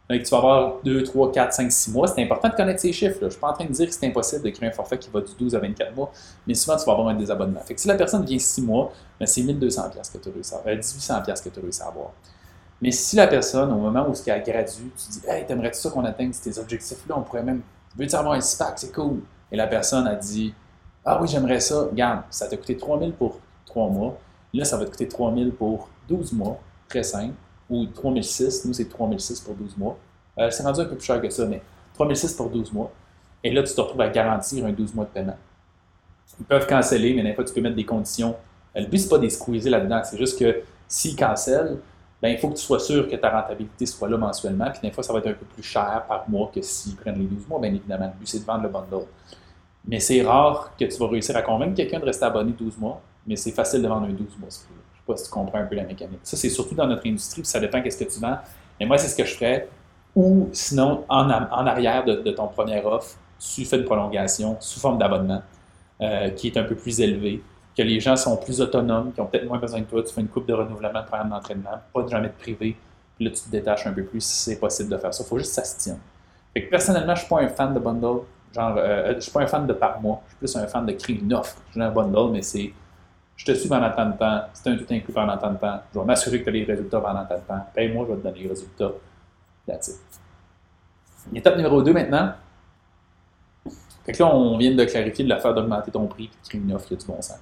Donc, 0.09 0.23
tu 0.23 0.29
vas 0.29 0.37
avoir 0.37 0.73
2, 0.83 1.03
3, 1.03 1.31
4, 1.31 1.53
5, 1.53 1.71
6 1.71 1.91
mois. 1.91 2.07
C'est 2.07 2.23
important 2.23 2.47
de 2.49 2.55
connaître 2.55 2.79
ces 2.79 2.93
chiffres. 2.93 3.17
Je 3.19 3.25
ne 3.25 3.29
suis 3.29 3.39
pas 3.39 3.49
en 3.49 3.53
train 3.53 3.65
de 3.65 3.71
dire 3.71 3.87
que 3.87 3.93
c'est 3.93 4.07
impossible 4.07 4.43
de 4.43 4.49
créer 4.49 4.69
un 4.69 4.71
forfait 4.71 4.97
qui 4.97 5.09
va 5.09 5.19
du 5.21 5.33
12 5.37 5.55
à 5.55 5.59
24 5.59 5.95
mois, 5.95 6.11
mais 6.45 6.53
souvent, 6.53 6.77
tu 6.77 6.85
vas 6.85 6.93
avoir 6.93 7.07
un 7.09 7.15
désabonnement. 7.15 7.59
Fait 7.61 7.73
que 7.73 7.81
si 7.81 7.87
la 7.87 7.95
personne 7.95 8.23
vient 8.25 8.39
6 8.39 8.61
mois, 8.61 8.91
ben, 9.19 9.25
c'est 9.25 9.43
1200 9.43 9.89
que 9.89 10.17
tu 10.17 10.29
as 10.29 10.31
réussi 10.31 10.53
à 10.53 10.57
avoir, 10.57 10.75
1800 10.75 11.21
que 11.21 11.49
tu 11.49 11.59
as 11.59 11.61
réussi 11.61 11.81
à 11.81 11.87
avoir. 11.87 12.11
Mais 12.81 12.91
si 12.91 13.15
la 13.15 13.27
personne, 13.27 13.71
au 13.71 13.77
moment 13.77 14.07
où 14.07 14.29
a 14.29 14.39
gradue, 14.39 14.91
tu 14.95 15.09
dis 15.09 15.21
Hey, 15.27 15.45
t'aimerais-tu 15.45 15.79
ça 15.79 15.89
qu'on 15.89 16.05
atteigne 16.05 16.31
ces 16.31 16.59
objectifs-là? 16.59 17.15
On 17.17 17.23
pourrait 17.23 17.43
même. 17.43 17.61
Veux-tu 17.97 18.15
avoir 18.15 18.33
un 18.33 18.41
SPAC 18.41 18.79
C'est 18.79 18.93
cool. 18.93 19.21
Et 19.51 19.55
la 19.55 19.67
personne 19.67 20.07
a 20.07 20.15
dit 20.15 20.53
Ah 21.03 21.19
oui, 21.21 21.27
j'aimerais 21.27 21.59
ça. 21.59 21.83
Regarde, 21.83 22.21
ça 22.29 22.47
t'a 22.47 22.57
coûté 22.57 22.77
3000 22.77 23.13
pour 23.13 23.39
3 23.65 23.89
mois. 23.89 24.17
Là, 24.53 24.65
ça 24.65 24.77
va 24.77 24.85
te 24.85 24.91
coûter 24.91 25.07
3000 25.07 25.51
pour 25.51 25.89
12 26.07 26.33
mois. 26.33 26.59
Très 26.87 27.03
simple. 27.03 27.33
Ou 27.69 27.85
3006. 27.85 28.65
Nous, 28.65 28.73
c'est 28.73 28.87
3006 28.87 29.41
pour 29.41 29.55
12 29.55 29.77
mois. 29.77 29.97
Euh, 30.37 30.49
c'est 30.51 30.63
rendu 30.63 30.79
un 30.79 30.85
peu 30.85 30.95
plus 30.95 31.05
cher 31.05 31.21
que 31.21 31.29
ça, 31.29 31.45
mais 31.45 31.61
3006 31.95 32.33
pour 32.33 32.49
12 32.49 32.71
mois. 32.71 32.91
Et 33.43 33.51
là, 33.51 33.63
tu 33.63 33.73
te 33.73 33.81
retrouves 33.81 34.01
à 34.01 34.09
garantir 34.09 34.65
un 34.65 34.71
12 34.71 34.93
mois 34.93 35.05
de 35.05 35.09
paiement. 35.09 35.37
Ils 36.39 36.45
peuvent 36.45 36.67
canceller, 36.67 37.13
mais 37.13 37.23
des 37.23 37.33
fois, 37.33 37.43
tu 37.43 37.53
peux 37.53 37.61
mettre 37.61 37.75
des 37.75 37.85
conditions. 37.85 38.35
Euh, 38.75 38.81
le 38.81 38.87
but, 38.87 38.99
ce 38.99 39.09
pas 39.09 39.17
des 39.17 39.29
squeezer 39.29 39.71
là-dedans. 39.71 40.01
C'est 40.03 40.17
juste 40.17 40.37
que 40.39 40.61
s'ils 40.87 41.15
cancellent, 41.15 41.77
ben, 42.21 42.29
il 42.29 42.37
faut 42.37 42.49
que 42.49 42.55
tu 42.55 42.63
sois 42.63 42.79
sûr 42.79 43.07
que 43.07 43.15
ta 43.15 43.29
rentabilité 43.29 43.85
soit 43.85 44.09
là 44.09 44.17
mensuellement. 44.17 44.69
Puis 44.71 44.81
des 44.81 44.91
fois, 44.91 45.03
ça 45.03 45.13
va 45.13 45.19
être 45.19 45.27
un 45.27 45.33
peu 45.33 45.45
plus 45.45 45.63
cher 45.63 46.03
par 46.07 46.27
mois 46.27 46.51
que 46.53 46.61
s'ils 46.61 46.95
prennent 46.95 47.19
les 47.19 47.25
12 47.25 47.47
mois, 47.47 47.59
bien 47.59 47.69
évidemment. 47.69 48.05
Le 48.05 48.19
but, 48.19 48.27
c'est 48.27 48.39
de 48.39 48.45
vendre 48.45 48.63
le 48.63 48.69
bundle. 48.69 49.05
Mais 49.87 49.99
c'est 49.99 50.21
rare 50.23 50.71
que 50.77 50.85
tu 50.85 50.97
vas 50.97 51.07
réussir 51.07 51.35
à 51.37 51.41
convaincre 51.41 51.75
quelqu'un 51.75 51.99
de 51.99 52.05
rester 52.05 52.25
abonné 52.25 52.51
12 52.51 52.77
mois, 52.77 53.01
mais 53.25 53.35
c'est 53.35 53.51
facile 53.51 53.81
de 53.81 53.87
vendre 53.87 54.07
un 54.07 54.11
12 54.11 54.19
mois. 54.19 54.27
Je 54.39 54.45
ne 54.45 54.49
sais 54.49 54.65
pas 55.05 55.15
si 55.15 55.25
tu 55.25 55.29
comprends 55.29 55.59
un 55.59 55.65
peu 55.65 55.75
la 55.75 55.83
mécanique. 55.83 56.19
Ça, 56.23 56.35
c'est 56.35 56.49
surtout 56.49 56.75
dans 56.75 56.87
notre 56.87 57.07
industrie, 57.07 57.41
puis 57.41 57.49
ça 57.49 57.59
dépend 57.59 57.81
qu'est-ce 57.81 58.03
que 58.03 58.11
tu 58.11 58.19
vends. 58.19 58.37
Mais 58.79 58.85
moi, 58.85 58.97
c'est 58.97 59.07
ce 59.07 59.15
que 59.15 59.23
je 59.23 59.35
ferais. 59.35 59.69
Ou 60.15 60.49
sinon, 60.51 61.05
en, 61.07 61.29
arrière 61.29 62.03
de, 62.03 62.31
ton 62.31 62.47
première 62.47 62.85
offre, 62.87 63.15
tu 63.39 63.63
fais 63.63 63.77
une 63.77 63.85
prolongation 63.85 64.57
sous 64.59 64.79
forme 64.79 64.97
d'abonnement 64.97 65.43
euh, 66.01 66.29
qui 66.31 66.47
est 66.47 66.57
un 66.57 66.63
peu 66.63 66.75
plus 66.75 66.99
élevé, 66.99 67.43
que 67.77 67.83
les 67.83 67.99
gens 67.99 68.15
sont 68.15 68.35
plus 68.37 68.59
autonomes, 68.59 69.13
qui 69.13 69.21
ont 69.21 69.27
peut-être 69.27 69.45
moins 69.45 69.59
besoin 69.59 69.81
de 69.81 69.85
toi. 69.85 70.01
Tu 70.03 70.13
fais 70.13 70.21
une 70.21 70.27
coupe 70.27 70.47
de 70.47 70.53
renouvellement 70.53 71.01
de 71.01 71.05
programme 71.05 71.29
d'entraînement, 71.29 71.79
pas 71.93 72.01
de 72.01 72.09
jamais 72.09 72.29
de 72.29 72.33
privé. 72.33 72.75
Puis 73.15 73.25
là, 73.25 73.31
tu 73.31 73.41
te 73.43 73.49
détaches 73.49 73.85
un 73.85 73.93
peu 73.93 74.03
plus 74.03 74.21
si 74.21 74.51
c'est 74.51 74.59
possible 74.59 74.89
de 74.89 74.97
faire 74.97 75.13
ça. 75.13 75.23
Il 75.23 75.27
faut 75.27 75.37
juste 75.37 75.51
que 75.51 75.55
ça 75.55 75.63
se 75.63 75.77
tienne. 75.77 75.99
Fait 76.53 76.65
que 76.65 76.69
personnellement, 76.69 77.15
je 77.15 77.21
ne 77.21 77.25
suis 77.25 77.27
pas 77.27 77.41
un 77.41 77.47
fan 77.47 77.73
de 77.73 77.79
bundle. 77.79 78.21
Genre, 78.53 78.75
euh, 78.77 79.13
je 79.15 79.19
suis 79.19 79.31
pas 79.31 79.41
un 79.41 79.47
fan 79.47 79.67
de 79.67 79.73
par 79.73 80.01
mois. 80.01 80.21
Je 80.25 80.47
suis 80.47 80.55
plus 80.55 80.55
un 80.55 80.67
fan 80.67 80.85
de 80.85 80.91
créer 80.93 81.19
une 81.19 81.33
offre. 81.33 81.57
Je 81.75 81.79
un 81.79 81.91
bundle, 81.91 82.31
mais 82.31 82.41
c'est 82.41 82.73
je 83.35 83.45
te 83.45 83.51
suis 83.51 83.69
pendant 83.69 83.91
tant 83.91 84.09
de 84.09 84.17
temps, 84.17 84.41
c'est 84.51 84.67
un 84.67 84.75
tout 84.75 84.85
inclus 84.89 85.13
pendant 85.13 85.37
tant 85.37 85.51
de 85.51 85.57
temps. 85.57 85.79
Je 85.93 85.99
vais 85.99 86.05
m'assurer 86.05 86.39
que 86.39 86.45
tu 86.45 86.49
as 86.49 86.53
les 86.53 86.63
résultats 86.63 86.99
pendant 86.99 87.23
tant 87.23 87.35
de 87.35 87.41
temps. 87.41 87.67
Paye-moi, 87.75 88.07
je 88.07 88.13
vais 88.13 88.19
te 88.19 88.23
donner 88.23 88.39
les 88.39 88.49
résultats. 88.49 88.91
That's 89.67 89.89
it. 89.89 91.35
Étape 91.35 91.55
numéro 91.55 91.83
2 91.83 91.93
maintenant. 91.93 92.31
Fait 94.03 94.13
que 94.13 94.23
là, 94.23 94.33
on 94.33 94.57
vient 94.57 94.73
de 94.73 94.83
clarifier 94.85 95.23
de 95.23 95.53
d'augmenter 95.53 95.91
ton 95.91 96.07
prix 96.07 96.25
et 96.25 96.27
de 96.27 96.49
créer 96.49 96.61
une 96.61 96.73
offre 96.73 96.87
qui 96.87 96.95
a 96.95 96.97
du 96.97 97.05
bon 97.05 97.21
sens. 97.21 97.37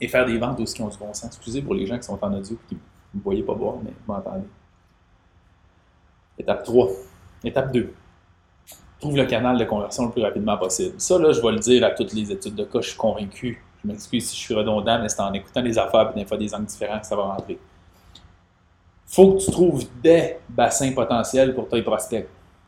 Et 0.00 0.08
faire 0.08 0.26
des 0.26 0.38
ventes 0.38 0.60
aussi 0.60 0.74
qui 0.74 0.82
ont 0.82 0.88
du 0.88 0.98
bon 0.98 1.12
sens. 1.14 1.26
Excusez 1.26 1.62
pour 1.62 1.74
les 1.74 1.86
gens 1.86 1.96
qui 1.96 2.04
sont 2.04 2.18
en 2.22 2.32
audio 2.34 2.54
et 2.54 2.68
qui 2.68 2.74
ne 2.74 3.18
me 3.18 3.22
voyez 3.24 3.42
pas 3.42 3.54
boire, 3.54 3.76
mais 3.82 3.90
vous 3.90 4.12
m'entendez. 4.12 4.46
Étape 6.38 6.64
3. 6.64 6.88
Étape 7.44 7.72
2. 7.72 7.94
Trouve 9.00 9.16
le 9.16 9.24
canal 9.24 9.58
de 9.58 9.64
conversion 9.64 10.06
le 10.06 10.12
plus 10.12 10.22
rapidement 10.22 10.56
possible. 10.58 10.94
Ça, 10.98 11.18
là, 11.18 11.32
je 11.32 11.40
vais 11.40 11.52
le 11.52 11.58
dire 11.58 11.84
à 11.84 11.90
toutes 11.90 12.12
les 12.12 12.30
études 12.30 12.54
de 12.54 12.64
cas, 12.64 12.80
je 12.80 12.88
suis 12.88 12.98
convaincu. 12.98 13.62
Je 13.82 13.88
m'excuse 13.88 14.28
si 14.28 14.36
je 14.36 14.40
suis 14.40 14.54
redondant, 14.54 15.00
mais 15.00 15.08
c'est 15.08 15.20
en 15.20 15.32
écoutant 15.32 15.62
les 15.62 15.78
affaires 15.78 16.12
et 16.14 16.18
des 16.18 16.26
fois 16.26 16.36
des 16.36 16.54
angles 16.54 16.66
différents 16.66 16.98
que 16.98 17.06
ça 17.06 17.16
va 17.16 17.22
rentrer 17.22 17.58
faut 19.06 19.34
que 19.34 19.44
tu 19.44 19.50
trouves 19.50 19.84
des 20.02 20.36
bassins 20.48 20.92
potentiels 20.92 21.54
pour 21.54 21.68
tes 21.68 21.82
prospects, 21.82 22.26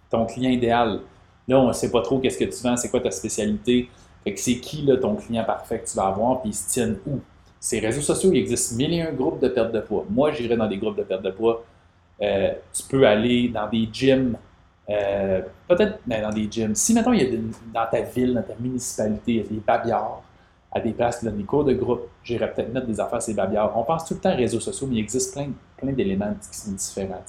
ton 0.09 0.25
client 0.25 0.51
idéal. 0.51 1.01
Là, 1.47 1.59
on 1.59 1.69
ne 1.69 1.73
sait 1.73 1.91
pas 1.91 2.03
trop 2.03 2.19
qu'est-ce 2.21 2.39
que 2.39 2.45
tu 2.45 2.63
vends, 2.63 2.77
c'est 2.77 2.91
quoi 2.91 3.01
ta 3.01 3.11
spécialité. 3.11 3.89
Fait 4.25 4.35
que 4.35 4.41
c'est 4.41 4.57
qui 4.57 4.89
ton 5.01 5.17
client 5.17 5.45
parfait 5.45 5.81
que 5.81 5.89
tu 5.89 5.97
vas 5.97 6.07
avoir, 6.07 6.41
puis 6.41 6.51
ils 6.51 6.55
se 6.55 6.69
tiennent 6.69 6.99
où? 7.07 7.21
Ces 7.61 7.81
réseaux 7.81 8.03
sociaux, 8.03 8.31
il 8.33 8.39
existe 8.39 8.77
mille 8.77 8.95
et 8.95 9.03
un 9.03 9.13
groupes 9.13 9.41
de 9.41 9.49
perte 9.49 9.73
de 9.73 9.81
poids. 9.81 10.05
Moi, 10.09 10.33
j'irai 10.33 10.57
dans 10.57 10.69
des 10.69 10.77
groupes 10.77 10.97
de 10.97 11.03
perte 11.03 11.23
de 11.23 11.31
poids. 11.31 11.65
Euh, 12.23 12.53
tu 12.73 12.83
peux 12.85 13.07
aller 13.07 13.49
dans 13.49 13.69
des 13.69 13.89
gyms, 13.93 14.37
euh, 14.91 15.41
peut-être 15.67 15.99
ben, 16.07 16.23
dans 16.23 16.31
des 16.31 16.49
gyms. 16.51 16.75
Si, 16.75 16.95
maintenant 16.95 17.13
il 17.13 17.23
y 17.23 17.27
a 17.27 17.39
dans 17.75 17.91
ta 17.91 18.01
ville, 18.03 18.35
dans 18.35 18.43
ta 18.43 18.55
municipalité, 18.61 19.33
il 19.33 19.37
y 19.37 19.41
a 19.41 19.45
des 19.45 19.61
babillards, 19.65 20.23
à 20.73 20.81
des 20.81 20.93
places 20.93 21.19
qui 21.19 21.25
donnent 21.25 21.37
des 21.37 21.45
cours 21.45 21.65
de 21.65 21.75
groupe. 21.75 22.09
J'irais 22.23 22.53
peut-être 22.53 22.73
mettre 22.73 22.87
des 22.87 23.01
affaires, 23.01 23.23
ces 23.23 23.35
babillards. 23.35 23.77
On 23.77 23.85
pense 23.85 24.05
tout 24.05 24.15
le 24.15 24.21
temps 24.21 24.33
aux 24.33 24.37
réseaux 24.37 24.61
sociaux, 24.61 24.87
mais 24.89 24.97
il 24.97 25.01
existe 25.01 25.33
plein, 25.33 25.49
plein 25.77 25.93
d'éléments 25.93 26.35
qui 26.51 26.59
sont 26.59 26.73
différents. 26.73 27.23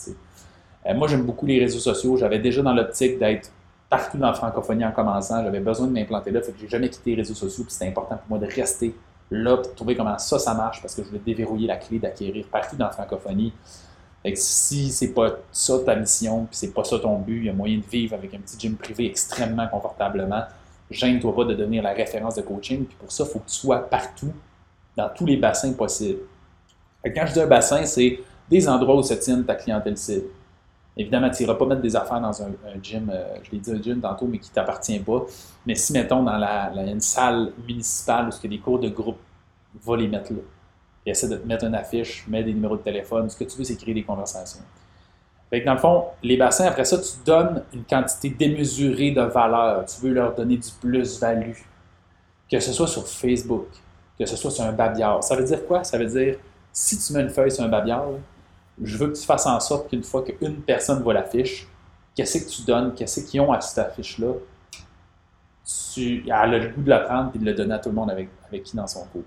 Euh, 0.86 0.94
moi, 0.94 1.08
j'aime 1.08 1.24
beaucoup 1.24 1.46
les 1.46 1.60
réseaux 1.60 1.80
sociaux. 1.80 2.18
J'avais 2.18 2.40
déjà 2.40 2.62
dans 2.62 2.74
l'optique 2.74 3.20
d'être 3.20 3.52
partout 3.90 4.18
dans 4.18 4.28
la 4.28 4.34
francophonie 4.34 4.86
en 4.86 4.92
commençant. 4.92 5.44
J'avais 5.44 5.60
besoin 5.60 5.88
de 5.88 5.94
m'implanter 5.94 6.32
là. 6.32 6.42
Fait 6.42 6.52
que 6.52 6.60
j'ai 6.60 6.70
jamais 6.70 6.90
quitté 6.90 7.12
les 7.12 7.18
réseaux 7.18 7.34
sociaux. 7.34 7.64
Puis 7.64 7.74
c'était 7.74 7.88
important 7.88 8.18
pour 8.18 8.38
moi 8.38 8.40
de 8.40 8.54
rester 8.54 8.96
là 9.32 9.58
pour 9.58 9.76
trouver 9.76 9.96
comment 9.96 10.18
ça, 10.18 10.40
ça 10.40 10.54
marche 10.54 10.82
parce 10.82 10.96
que 10.96 11.04
je 11.04 11.08
voulais 11.08 11.22
déverrouiller 11.26 11.68
la 11.68 11.78
clé 11.78 12.00
d'acquérir 12.00 12.46
partout 12.52 12.76
dans 12.76 12.86
la 12.86 12.92
francophonie. 12.92 13.54
Fait 14.24 14.34
que 14.34 14.40
si 14.40 14.90
c'est 14.92 15.14
pas 15.14 15.38
ça 15.52 15.80
ta 15.80 15.96
mission, 15.96 16.46
puis 16.46 16.58
c'est 16.58 16.74
pas 16.74 16.84
ça 16.84 17.00
ton 17.00 17.20
but, 17.20 17.38
il 17.38 17.46
y 17.46 17.50
a 17.50 17.54
moyen 17.54 17.78
de 17.78 17.86
vivre 17.86 18.16
avec 18.16 18.34
un 18.34 18.40
petit 18.40 18.60
gym 18.60 18.76
privé 18.76 19.06
extrêmement 19.06 19.68
confortablement 19.68 20.44
gêne-toi 20.92 21.36
pas 21.36 21.46
de 21.46 21.54
devenir 21.54 21.84
la 21.84 21.94
référence 21.94 22.36
de 22.36 22.42
coaching. 22.42 22.86
Puis 22.86 22.98
pour 23.00 23.12
ça, 23.12 23.24
il 23.26 23.32
faut 23.32 23.40
que 23.40 23.50
tu 23.50 23.56
sois 23.56 23.90
partout, 23.90 24.34
dans 24.96 25.10
tous 25.10 25.26
les 25.26 25.38
bassins 25.38 25.74
possibles. 25.74 26.20
quand 27.04 27.26
je 27.26 27.34
dis 27.34 27.40
un 27.40 27.48
bassin, 27.48 27.86
c'est 27.86 28.20
des 28.50 28.68
endroits 28.68 28.96
où 28.96 29.04
se 29.04 29.14
tient 29.14 29.42
ta 29.44 29.56
clientèle 29.56 29.98
cible. 29.98 30.26
Évidemment, 31.00 31.30
tu 31.30 31.44
n'iras 31.44 31.56
pas 31.56 31.66
mettre 31.66 31.82
des 31.82 31.96
affaires 31.96 32.20
dans 32.20 32.44
un, 32.44 32.50
gym, 32.84 33.10
euh, 33.10 33.38
je 33.42 33.52
l'ai 33.52 33.60
dit 33.60 33.72
un 33.72 33.82
gym 33.82 34.02
tantôt, 34.02 34.28
mais 34.28 34.38
qui 34.38 34.50
ne 34.50 34.56
t'appartient 34.56 35.00
pas. 35.00 35.26
Mais 35.66 35.74
si, 35.74 35.94
mettons, 35.94 36.22
dans 36.24 36.36
la, 36.36 36.74
une 36.76 37.00
salle 37.00 37.54
municipale 37.66 38.28
où 38.28 38.32
il 38.32 38.44
y 38.44 38.48
a 38.48 38.58
des 38.58 38.62
cours 38.62 38.80
de 38.80 38.90
groupe, 38.90 39.18
va 39.82 39.96
les 39.96 40.10
mettre 40.10 40.34
là. 40.34 40.40
Et 41.06 41.12
essaie 41.12 41.30
de 41.30 41.38
te 41.38 41.48
mettre 41.48 41.64
une 41.64 41.76
affiche, 41.76 42.28
mets 42.28 42.44
des 42.44 42.54
numéros 42.54 42.76
de 42.76 42.82
téléphone. 42.82 43.30
Ce 43.30 43.38
que 43.38 43.46
tu 43.46 43.58
veux, 43.58 43.64
c'est 43.64 43.78
créer 43.78 43.94
des 43.94 44.04
conversations. 44.04 44.60
Fait 45.50 45.62
dans 45.62 45.72
le 45.74 45.80
fond, 45.80 46.04
les 46.22 46.36
bassins, 46.36 46.66
après 46.66 46.84
ça, 46.84 46.98
tu 46.98 47.12
donnes 47.26 47.64
une 47.74 47.86
quantité 47.86 48.32
démesurée 48.32 49.12
de 49.12 49.22
valeur. 49.22 49.86
Tu 49.86 50.02
veux 50.02 50.12
leur 50.12 50.36
donner 50.36 50.58
du 50.58 50.70
plus-value. 50.82 51.56
Que 52.52 52.60
ce 52.60 52.74
soit 52.74 52.88
sur 52.88 53.08
Facebook, 53.08 53.68
que 54.20 54.26
ce 54.26 54.36
soit 54.36 54.52
sur 54.52 54.66
un 54.66 54.74
babillard. 54.74 55.24
Ça 55.24 55.38
veut 55.38 55.46
dire 55.46 55.66
quoi? 55.66 55.86
Ça 55.86 55.98
veut 55.98 56.08
dire, 56.08 56.36
si 56.74 56.98
tu 57.00 57.14
mets 57.14 57.22
une 57.22 57.30
feuille 57.30 57.52
sur 57.52 57.64
un 57.64 57.70
babillard, 57.70 58.04
je 58.82 58.98
veux 58.98 59.08
que 59.08 59.18
tu 59.18 59.26
fasses 59.26 59.46
en 59.46 59.60
sorte 59.60 59.90
qu'une 59.90 60.04
fois 60.04 60.24
qu'une 60.24 60.62
personne 60.62 61.02
voit 61.02 61.14
l'affiche, 61.14 61.68
qu'est-ce 62.16 62.38
que 62.40 62.50
tu 62.50 62.62
donnes, 62.64 62.94
qu'est-ce 62.94 63.22
qu'ils 63.22 63.42
ont 63.42 63.52
à 63.52 63.62
cette 63.62 63.80
affiche-là, 63.80 64.34
tu, 65.94 66.24
elle 66.26 66.32
a 66.32 66.48
le 66.48 66.70
goût 66.70 66.82
de 66.82 66.90
la 66.90 67.00
prendre 67.00 67.32
et 67.36 67.40
de 67.40 67.46
le 67.46 67.54
donner 67.54 67.76
à 67.76 67.80
tout 67.80 67.90
le 67.90 67.96
monde 67.96 68.10
avec, 68.10 68.30
qui 68.64 68.76
dans 68.76 68.88
son 68.88 69.06
cours. 69.06 69.24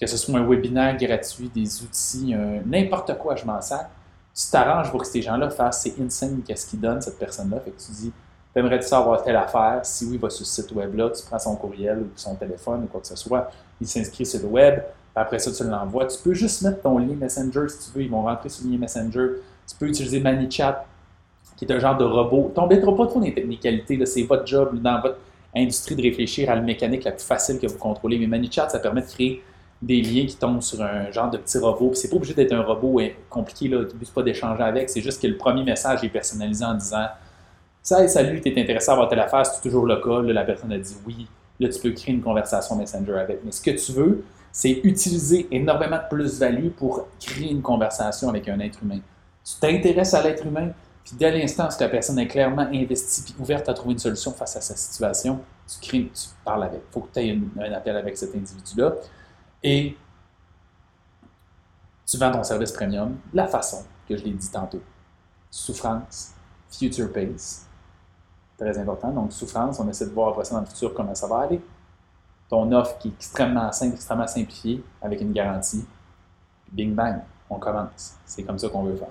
Que 0.00 0.06
ce 0.06 0.16
soit 0.16 0.38
un 0.38 0.46
webinaire 0.46 0.96
gratuit, 0.96 1.50
des 1.52 1.82
outils, 1.82 2.34
n'importe 2.64 3.18
quoi, 3.18 3.34
je 3.34 3.44
m'en 3.44 3.60
sers. 3.60 3.88
Tu 4.34 4.50
t'arranges 4.52 4.90
pour 4.92 5.00
que 5.00 5.06
ces 5.08 5.20
gens-là 5.20 5.50
fassent, 5.50 5.82
c'est 5.82 6.00
insane 6.00 6.42
qu'est-ce 6.46 6.66
qu'ils 6.66 6.80
donnent, 6.80 7.00
cette 7.00 7.18
personne-là. 7.18 7.58
Fait 7.60 7.72
que 7.72 7.80
tu 7.80 7.90
dis, 7.90 8.12
t'aimerais-tu 8.54 8.86
savoir 8.86 9.22
telle 9.24 9.34
affaire? 9.34 9.80
Si 9.82 10.06
oui, 10.06 10.16
va 10.16 10.30
sur 10.30 10.46
ce 10.46 10.62
site 10.62 10.70
web-là, 10.72 11.10
tu 11.10 11.24
prends 11.26 11.40
son 11.40 11.56
courriel 11.56 11.98
ou 11.98 12.10
son 12.14 12.36
téléphone 12.36 12.84
ou 12.84 12.86
quoi 12.86 13.00
que 13.00 13.08
ce 13.08 13.16
soit, 13.16 13.50
il 13.80 13.88
s'inscrit 13.88 14.24
sur 14.24 14.40
le 14.40 14.46
web, 14.46 14.80
après 15.20 15.38
ça, 15.38 15.52
tu 15.52 15.68
l'envoies. 15.68 16.06
Tu 16.06 16.18
peux 16.22 16.34
juste 16.34 16.62
mettre 16.62 16.82
ton 16.82 16.98
lien 16.98 17.14
Messenger 17.14 17.68
si 17.68 17.90
tu 17.90 17.98
veux. 17.98 18.04
Ils 18.04 18.10
vont 18.10 18.22
rentrer 18.22 18.48
sur 18.48 18.66
le 18.66 18.72
lien 18.72 18.78
Messenger. 18.78 19.28
Tu 19.66 19.76
peux 19.78 19.86
utiliser 19.86 20.20
ManyChat, 20.20 20.84
qui 21.56 21.64
est 21.64 21.72
un 21.72 21.78
genre 21.78 21.96
de 21.96 22.04
robot. 22.04 22.52
T'embêteras 22.54 22.92
pas 22.92 23.06
trop 23.06 23.20
dans 23.20 23.26
les 23.26 23.34
technicalités. 23.34 24.04
C'est 24.06 24.22
votre 24.22 24.46
job 24.46 24.80
dans 24.80 25.00
votre 25.00 25.18
industrie 25.54 25.96
de 25.96 26.02
réfléchir 26.02 26.50
à 26.50 26.54
la 26.54 26.60
mécanique 26.60 27.04
la 27.04 27.12
plus 27.12 27.24
facile 27.24 27.58
que 27.58 27.66
vous 27.66 27.78
contrôlez. 27.78 28.18
Mais 28.18 28.26
ManyChat, 28.26 28.68
ça 28.70 28.78
permet 28.78 29.02
de 29.02 29.06
créer 29.06 29.42
des 29.80 30.02
liens 30.02 30.26
qui 30.26 30.36
tombent 30.36 30.62
sur 30.62 30.82
un 30.82 31.10
genre 31.10 31.30
de 31.30 31.38
petit 31.38 31.58
robot. 31.58 31.92
C'est 31.94 32.08
pas 32.08 32.16
obligé 32.16 32.34
d'être 32.34 32.52
un 32.52 32.62
robot 32.62 33.00
compliqué, 33.30 33.68
là, 33.68 33.84
tu 33.84 34.12
pas 34.12 34.22
d'échanger 34.22 34.62
avec. 34.62 34.90
C'est 34.90 35.00
juste 35.00 35.22
que 35.22 35.26
le 35.26 35.36
premier 35.36 35.62
message 35.62 36.02
est 36.04 36.08
personnalisé 36.08 36.64
en 36.64 36.74
disant 36.74 37.06
Salut, 37.82 38.40
tu 38.42 38.48
es 38.48 38.60
intéressé 38.60 38.90
à 38.90 38.92
avoir 38.92 39.08
telle 39.08 39.20
affaire, 39.20 39.46
c'est 39.46 39.62
toujours 39.62 39.86
le 39.86 39.96
cas. 39.96 40.20
la 40.20 40.44
personne 40.44 40.72
a 40.72 40.78
dit 40.78 40.96
oui. 41.06 41.26
Là, 41.60 41.68
tu 41.68 41.80
peux 41.80 41.90
créer 41.90 42.14
une 42.14 42.20
conversation 42.20 42.76
Messenger 42.76 43.14
avec. 43.14 43.40
Mais 43.44 43.50
ce 43.50 43.60
que 43.60 43.70
tu 43.70 43.92
veux, 43.92 44.24
c'est 44.52 44.80
utiliser 44.84 45.48
énormément 45.50 45.98
de 45.98 46.08
plus-value 46.08 46.70
pour 46.70 47.06
créer 47.20 47.50
une 47.50 47.62
conversation 47.62 48.28
avec 48.28 48.48
un 48.48 48.58
être 48.60 48.82
humain. 48.82 49.00
Tu 49.44 49.54
t'intéresses 49.60 50.14
à 50.14 50.22
l'être 50.22 50.44
humain, 50.46 50.70
puis 51.04 51.16
dès 51.16 51.30
l'instant 51.30 51.68
où 51.68 51.80
la 51.80 51.88
personne 51.88 52.18
est 52.18 52.26
clairement 52.26 52.68
investie 52.72 53.24
et 53.32 53.40
ouverte 53.40 53.68
à 53.68 53.74
trouver 53.74 53.92
une 53.92 53.98
solution 53.98 54.32
face 54.32 54.56
à 54.56 54.60
sa 54.60 54.76
situation, 54.76 55.40
tu 55.66 55.80
crées, 55.80 56.10
tu 56.14 56.28
parles 56.44 56.64
avec. 56.64 56.82
Il 56.88 56.92
faut 56.92 57.00
que 57.00 57.12
tu 57.12 57.20
aies 57.20 57.38
un 57.58 57.72
appel 57.72 57.96
avec 57.96 58.16
cet 58.16 58.34
individu-là. 58.34 58.94
Et 59.62 59.96
tu 62.06 62.16
vends 62.16 62.30
ton 62.30 62.42
service 62.42 62.72
premium 62.72 63.16
la 63.34 63.46
façon 63.46 63.84
que 64.08 64.16
je 64.16 64.24
l'ai 64.24 64.30
dit 64.30 64.50
tantôt. 64.50 64.80
Souffrance, 65.50 66.32
future 66.70 67.12
pace. 67.12 67.66
Très 68.56 68.76
important. 68.78 69.10
Donc, 69.10 69.32
souffrance, 69.32 69.78
on 69.78 69.88
essaie 69.88 70.06
de 70.06 70.10
voir 70.12 70.30
après 70.30 70.44
ça 70.44 70.54
dans 70.54 70.60
le 70.60 70.66
futur 70.66 70.92
comment 70.94 71.14
ça 71.14 71.26
va 71.26 71.40
aller 71.40 71.60
ton 72.48 72.72
offre 72.72 72.98
qui 72.98 73.08
est 73.08 73.12
extrêmement 73.12 73.70
simple, 73.72 73.94
extrêmement 73.94 74.26
simplifiée, 74.26 74.82
avec 75.02 75.20
une 75.20 75.32
garantie. 75.32 75.84
bing 76.72 76.94
bang, 76.94 77.20
on 77.50 77.58
commence. 77.58 78.16
C'est 78.24 78.42
comme 78.42 78.58
ça 78.58 78.68
qu'on 78.68 78.84
veut 78.84 78.96
faire. 78.96 79.08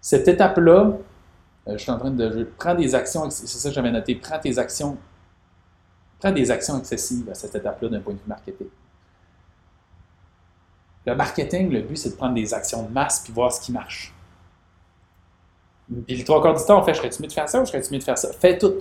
Cette 0.00 0.28
étape-là, 0.28 0.92
euh, 1.68 1.72
je 1.72 1.78
suis 1.78 1.90
en 1.90 1.98
train 1.98 2.10
de. 2.10 2.30
Je 2.30 2.44
prends 2.44 2.74
des 2.74 2.94
actions, 2.94 3.28
c'est 3.30 3.46
ça 3.46 3.68
que 3.68 3.74
j'avais 3.74 3.90
noté, 3.90 4.14
prends 4.14 4.38
tes 4.38 4.58
actions, 4.58 4.96
prends 6.20 6.32
des 6.32 6.50
actions 6.50 6.78
excessives 6.78 7.28
à 7.28 7.34
cette 7.34 7.54
étape-là 7.54 7.88
d'un 7.88 8.00
point 8.00 8.14
de 8.14 8.18
vue 8.18 8.28
marketing. 8.28 8.68
Le 11.06 11.14
marketing, 11.14 11.70
le 11.70 11.82
but, 11.82 11.96
c'est 11.96 12.10
de 12.10 12.16
prendre 12.16 12.34
des 12.34 12.52
actions 12.52 12.82
de 12.82 12.92
masse 12.92 13.20
puis 13.20 13.32
voir 13.32 13.52
ce 13.52 13.60
qui 13.60 13.72
marche. 13.72 14.12
Puis 16.06 16.16
le 16.16 16.24
trois 16.24 16.42
quarts 16.42 16.54
du 16.54 16.64
temps, 16.64 16.80
on 16.80 16.84
fait 16.84 16.94
serais-tu 16.94 17.22
mieux 17.22 17.28
de 17.28 17.32
faire 17.32 17.48
ça 17.48 17.60
ou 17.60 17.66
serais-tu 17.66 17.92
mieux 17.92 18.00
de 18.00 18.04
faire 18.04 18.18
ça? 18.18 18.32
Fais 18.32 18.58
tout. 18.58 18.74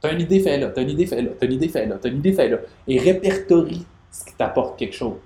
T'as 0.00 0.12
une 0.12 0.20
idée, 0.20 0.40
fais-la. 0.40 0.68
T'as 0.68 0.82
une 0.82 0.90
idée, 0.90 1.06
fais-la. 1.06 1.30
T'as 1.32 1.46
une 1.46 1.52
idée, 1.52 1.68
fais-la. 1.68 1.96
T'as 1.96 2.08
une 2.08 2.18
idée, 2.18 2.32
fais-la. 2.32 2.58
Et 2.88 2.98
répertorie 2.98 3.86
ce 4.10 4.24
qui 4.24 4.34
t'apporte 4.34 4.78
quelque 4.78 4.94
chose. 4.94 5.18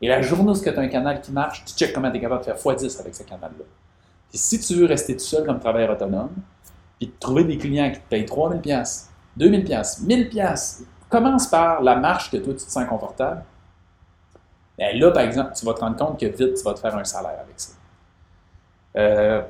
Et 0.00 0.08
la 0.08 0.22
journée 0.22 0.50
où 0.50 0.58
tu 0.58 0.68
as 0.68 0.78
un 0.78 0.88
canal 0.88 1.20
qui 1.20 1.32
marche, 1.32 1.64
tu 1.64 1.74
checkes 1.74 1.92
comment 1.92 2.10
tu 2.10 2.16
es 2.16 2.20
capable 2.20 2.40
de 2.40 2.44
faire 2.44 2.56
x10 2.56 3.00
avec 3.00 3.14
ce 3.14 3.22
canal-là. 3.22 3.64
Puis 4.28 4.38
si 4.38 4.58
tu 4.58 4.74
veux 4.74 4.86
rester 4.86 5.14
tout 5.14 5.24
seul 5.24 5.46
comme 5.46 5.60
travailleur 5.60 5.90
autonome, 5.90 6.32
puis 6.98 7.12
trouver 7.20 7.44
des 7.44 7.56
clients 7.56 7.90
qui 7.90 8.00
te 8.00 8.08
payent 8.08 8.24
3000 8.24 8.60
pièces, 8.60 9.10
2000 9.36 9.64
pièces, 9.64 10.00
1000 10.00 10.28
pièces, 10.28 10.84
commence 11.08 11.46
par 11.46 11.82
la 11.82 11.96
marche 11.96 12.30
que 12.30 12.38
toi 12.38 12.52
tu 12.54 12.64
te 12.64 12.70
sens 12.70 12.86
confortable. 12.88 13.44
Bien 14.76 14.92
là, 14.94 15.12
par 15.12 15.22
exemple, 15.22 15.52
tu 15.56 15.64
vas 15.64 15.74
te 15.74 15.80
rendre 15.80 15.96
compte 15.96 16.18
que 16.18 16.26
vite, 16.26 16.54
tu 16.54 16.64
vas 16.64 16.74
te 16.74 16.80
faire 16.80 16.96
un 16.96 17.04
salaire 17.04 17.38
avec 17.40 17.54
ça. 17.56 17.72
Euh, 18.96 19.42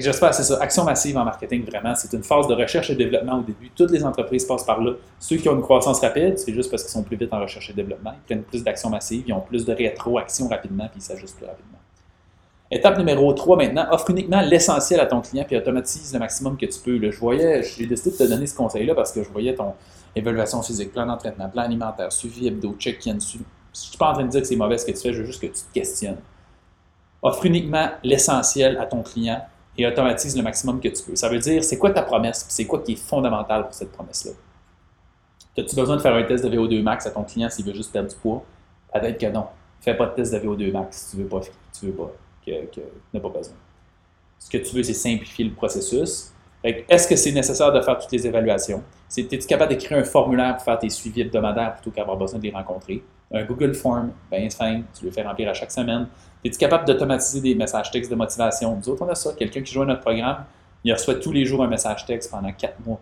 j'espère, 0.00 0.32
c'est 0.34 0.44
ça. 0.44 0.58
Action 0.60 0.84
massive 0.84 1.16
en 1.16 1.24
marketing, 1.24 1.64
vraiment, 1.64 1.94
c'est 1.94 2.12
une 2.12 2.22
phase 2.22 2.46
de 2.46 2.54
recherche 2.54 2.90
et 2.90 2.94
développement 2.94 3.38
au 3.38 3.42
début. 3.42 3.70
Toutes 3.76 3.90
les 3.90 4.04
entreprises 4.04 4.44
passent 4.44 4.64
par 4.64 4.80
là. 4.80 4.92
Ceux 5.18 5.36
qui 5.36 5.48
ont 5.48 5.54
une 5.54 5.62
croissance 5.62 6.00
rapide, 6.00 6.38
c'est 6.38 6.52
juste 6.52 6.70
parce 6.70 6.82
qu'ils 6.82 6.92
sont 6.92 7.02
plus 7.02 7.16
vite 7.16 7.32
en 7.32 7.40
recherche 7.40 7.70
et 7.70 7.72
développement. 7.72 8.12
Ils 8.12 8.24
prennent 8.26 8.42
plus 8.42 8.64
d'actions 8.64 8.90
massives, 8.90 9.24
ils 9.26 9.32
ont 9.32 9.40
plus 9.40 9.64
de 9.64 9.72
rétroaction 9.72 10.48
rapidement, 10.48 10.88
puis 10.88 11.00
ils 11.00 11.02
s'ajustent 11.02 11.36
plus 11.36 11.46
rapidement. 11.46 11.78
Étape 12.74 12.96
numéro 12.96 13.30
3 13.34 13.58
maintenant, 13.58 13.86
offre 13.90 14.08
uniquement 14.08 14.40
l'essentiel 14.40 14.98
à 15.00 15.04
ton 15.04 15.20
client 15.20 15.44
puis 15.46 15.58
automatise 15.58 16.10
le 16.14 16.18
maximum 16.18 16.56
que 16.56 16.64
tu 16.64 16.78
peux. 16.80 17.10
je 17.10 17.18
voyais, 17.18 17.62
j'ai 17.62 17.86
décidé 17.86 18.12
de 18.12 18.16
te 18.16 18.22
donner 18.22 18.46
ce 18.46 18.56
conseil-là 18.56 18.94
parce 18.94 19.12
que 19.12 19.22
je 19.22 19.28
voyais 19.28 19.54
ton 19.54 19.74
évaluation 20.16 20.62
physique, 20.62 20.90
plan 20.90 21.04
d'entraînement, 21.04 21.50
plan 21.50 21.64
alimentaire, 21.64 22.10
suivi 22.10 22.46
hebdo, 22.48 22.74
check-in. 22.78 23.18
Je 23.20 23.38
ne 23.38 23.42
suis 23.74 23.98
pas 23.98 24.10
en 24.10 24.12
train 24.14 24.24
de 24.24 24.30
dire 24.30 24.40
que 24.40 24.46
c'est 24.46 24.56
mauvais 24.56 24.78
ce 24.78 24.86
que 24.86 24.92
tu 24.92 25.02
fais, 25.02 25.12
je 25.12 25.20
veux 25.20 25.26
juste 25.26 25.42
que 25.42 25.48
tu 25.48 25.52
te 25.52 25.74
questionnes. 25.74 26.16
Offre 27.20 27.44
uniquement 27.44 27.90
l'essentiel 28.02 28.78
à 28.78 28.86
ton 28.86 29.02
client 29.02 29.42
et 29.76 29.86
automatise 29.86 30.36
le 30.36 30.42
maximum 30.42 30.80
que 30.80 30.88
tu 30.88 31.02
peux. 31.02 31.16
Ça 31.16 31.28
veut 31.28 31.38
dire, 31.38 31.64
c'est 31.64 31.78
quoi 31.78 31.90
ta 31.90 32.02
promesse, 32.02 32.44
c'est 32.48 32.66
quoi 32.66 32.80
qui 32.80 32.92
est 32.92 32.96
fondamental 32.96 33.64
pour 33.64 33.74
cette 33.74 33.92
promesse-là? 33.92 34.32
As-tu 35.58 35.76
besoin 35.76 35.96
de 35.96 36.00
faire 36.00 36.14
un 36.14 36.22
test 36.22 36.44
de 36.44 36.50
VO2 36.50 36.82
max 36.82 37.06
à 37.06 37.10
ton 37.10 37.24
client 37.24 37.48
s'il 37.50 37.64
veut 37.64 37.74
juste 37.74 37.92
perdre 37.92 38.08
du 38.08 38.16
poids? 38.16 38.44
Peut-être 38.92 39.18
que 39.18 39.26
non. 39.26 39.46
Fais 39.80 39.94
pas 39.96 40.06
de 40.06 40.14
test 40.14 40.32
de 40.32 40.38
VO2 40.38 40.72
max 40.72 40.96
si 40.96 41.16
tu 41.16 41.22
veux 41.22 41.28
pas, 41.28 41.40
tu 41.78 41.86
veux 41.86 41.92
pas, 41.92 42.12
que, 42.44 42.66
que 42.66 42.80
n'as 43.12 43.20
pas 43.20 43.28
besoin. 43.28 43.54
Ce 44.38 44.50
que 44.50 44.58
tu 44.58 44.74
veux, 44.76 44.82
c'est 44.82 44.94
simplifier 44.94 45.44
le 45.44 45.52
processus. 45.52 46.32
Est-ce 46.64 47.08
que 47.08 47.16
c'est 47.16 47.32
nécessaire 47.32 47.72
de 47.72 47.80
faire 47.80 47.98
toutes 47.98 48.12
les 48.12 48.26
évaluations? 48.26 48.82
Es-tu 49.16 49.38
capable 49.46 49.70
d'écrire 49.70 49.98
un 49.98 50.04
formulaire 50.04 50.56
pour 50.56 50.64
faire 50.64 50.78
tes 50.78 50.88
suivis 50.88 51.22
hebdomadaires 51.22 51.74
plutôt 51.74 51.90
qu'avoir 51.90 52.16
besoin 52.16 52.38
de 52.38 52.44
les 52.44 52.52
rencontrer? 52.52 53.02
Un 53.34 53.44
Google 53.44 53.74
Form, 53.74 54.12
bien 54.30 54.48
fin, 54.50 54.82
tu 54.96 55.06
le 55.06 55.10
fais 55.10 55.22
remplir 55.22 55.48
à 55.48 55.54
chaque 55.54 55.72
semaine. 55.72 56.06
Es-tu 56.44 56.58
capable 56.58 56.84
d'automatiser 56.84 57.40
des 57.40 57.54
messages 57.54 57.90
textes 57.90 58.10
de 58.10 58.16
motivation? 58.16 58.76
Nous 58.76 58.88
autres, 58.88 59.04
on 59.04 59.08
a 59.08 59.14
ça. 59.14 59.32
Quelqu'un 59.32 59.62
qui 59.62 59.72
joue 59.72 59.82
à 59.82 59.86
notre 59.86 60.00
programme, 60.00 60.44
il 60.84 60.92
reçoit 60.92 61.14
tous 61.16 61.32
les 61.32 61.44
jours 61.44 61.62
un 61.64 61.68
message 61.68 62.04
texte 62.06 62.30
pendant 62.30 62.52
quatre 62.52 62.78
mois 62.84 63.00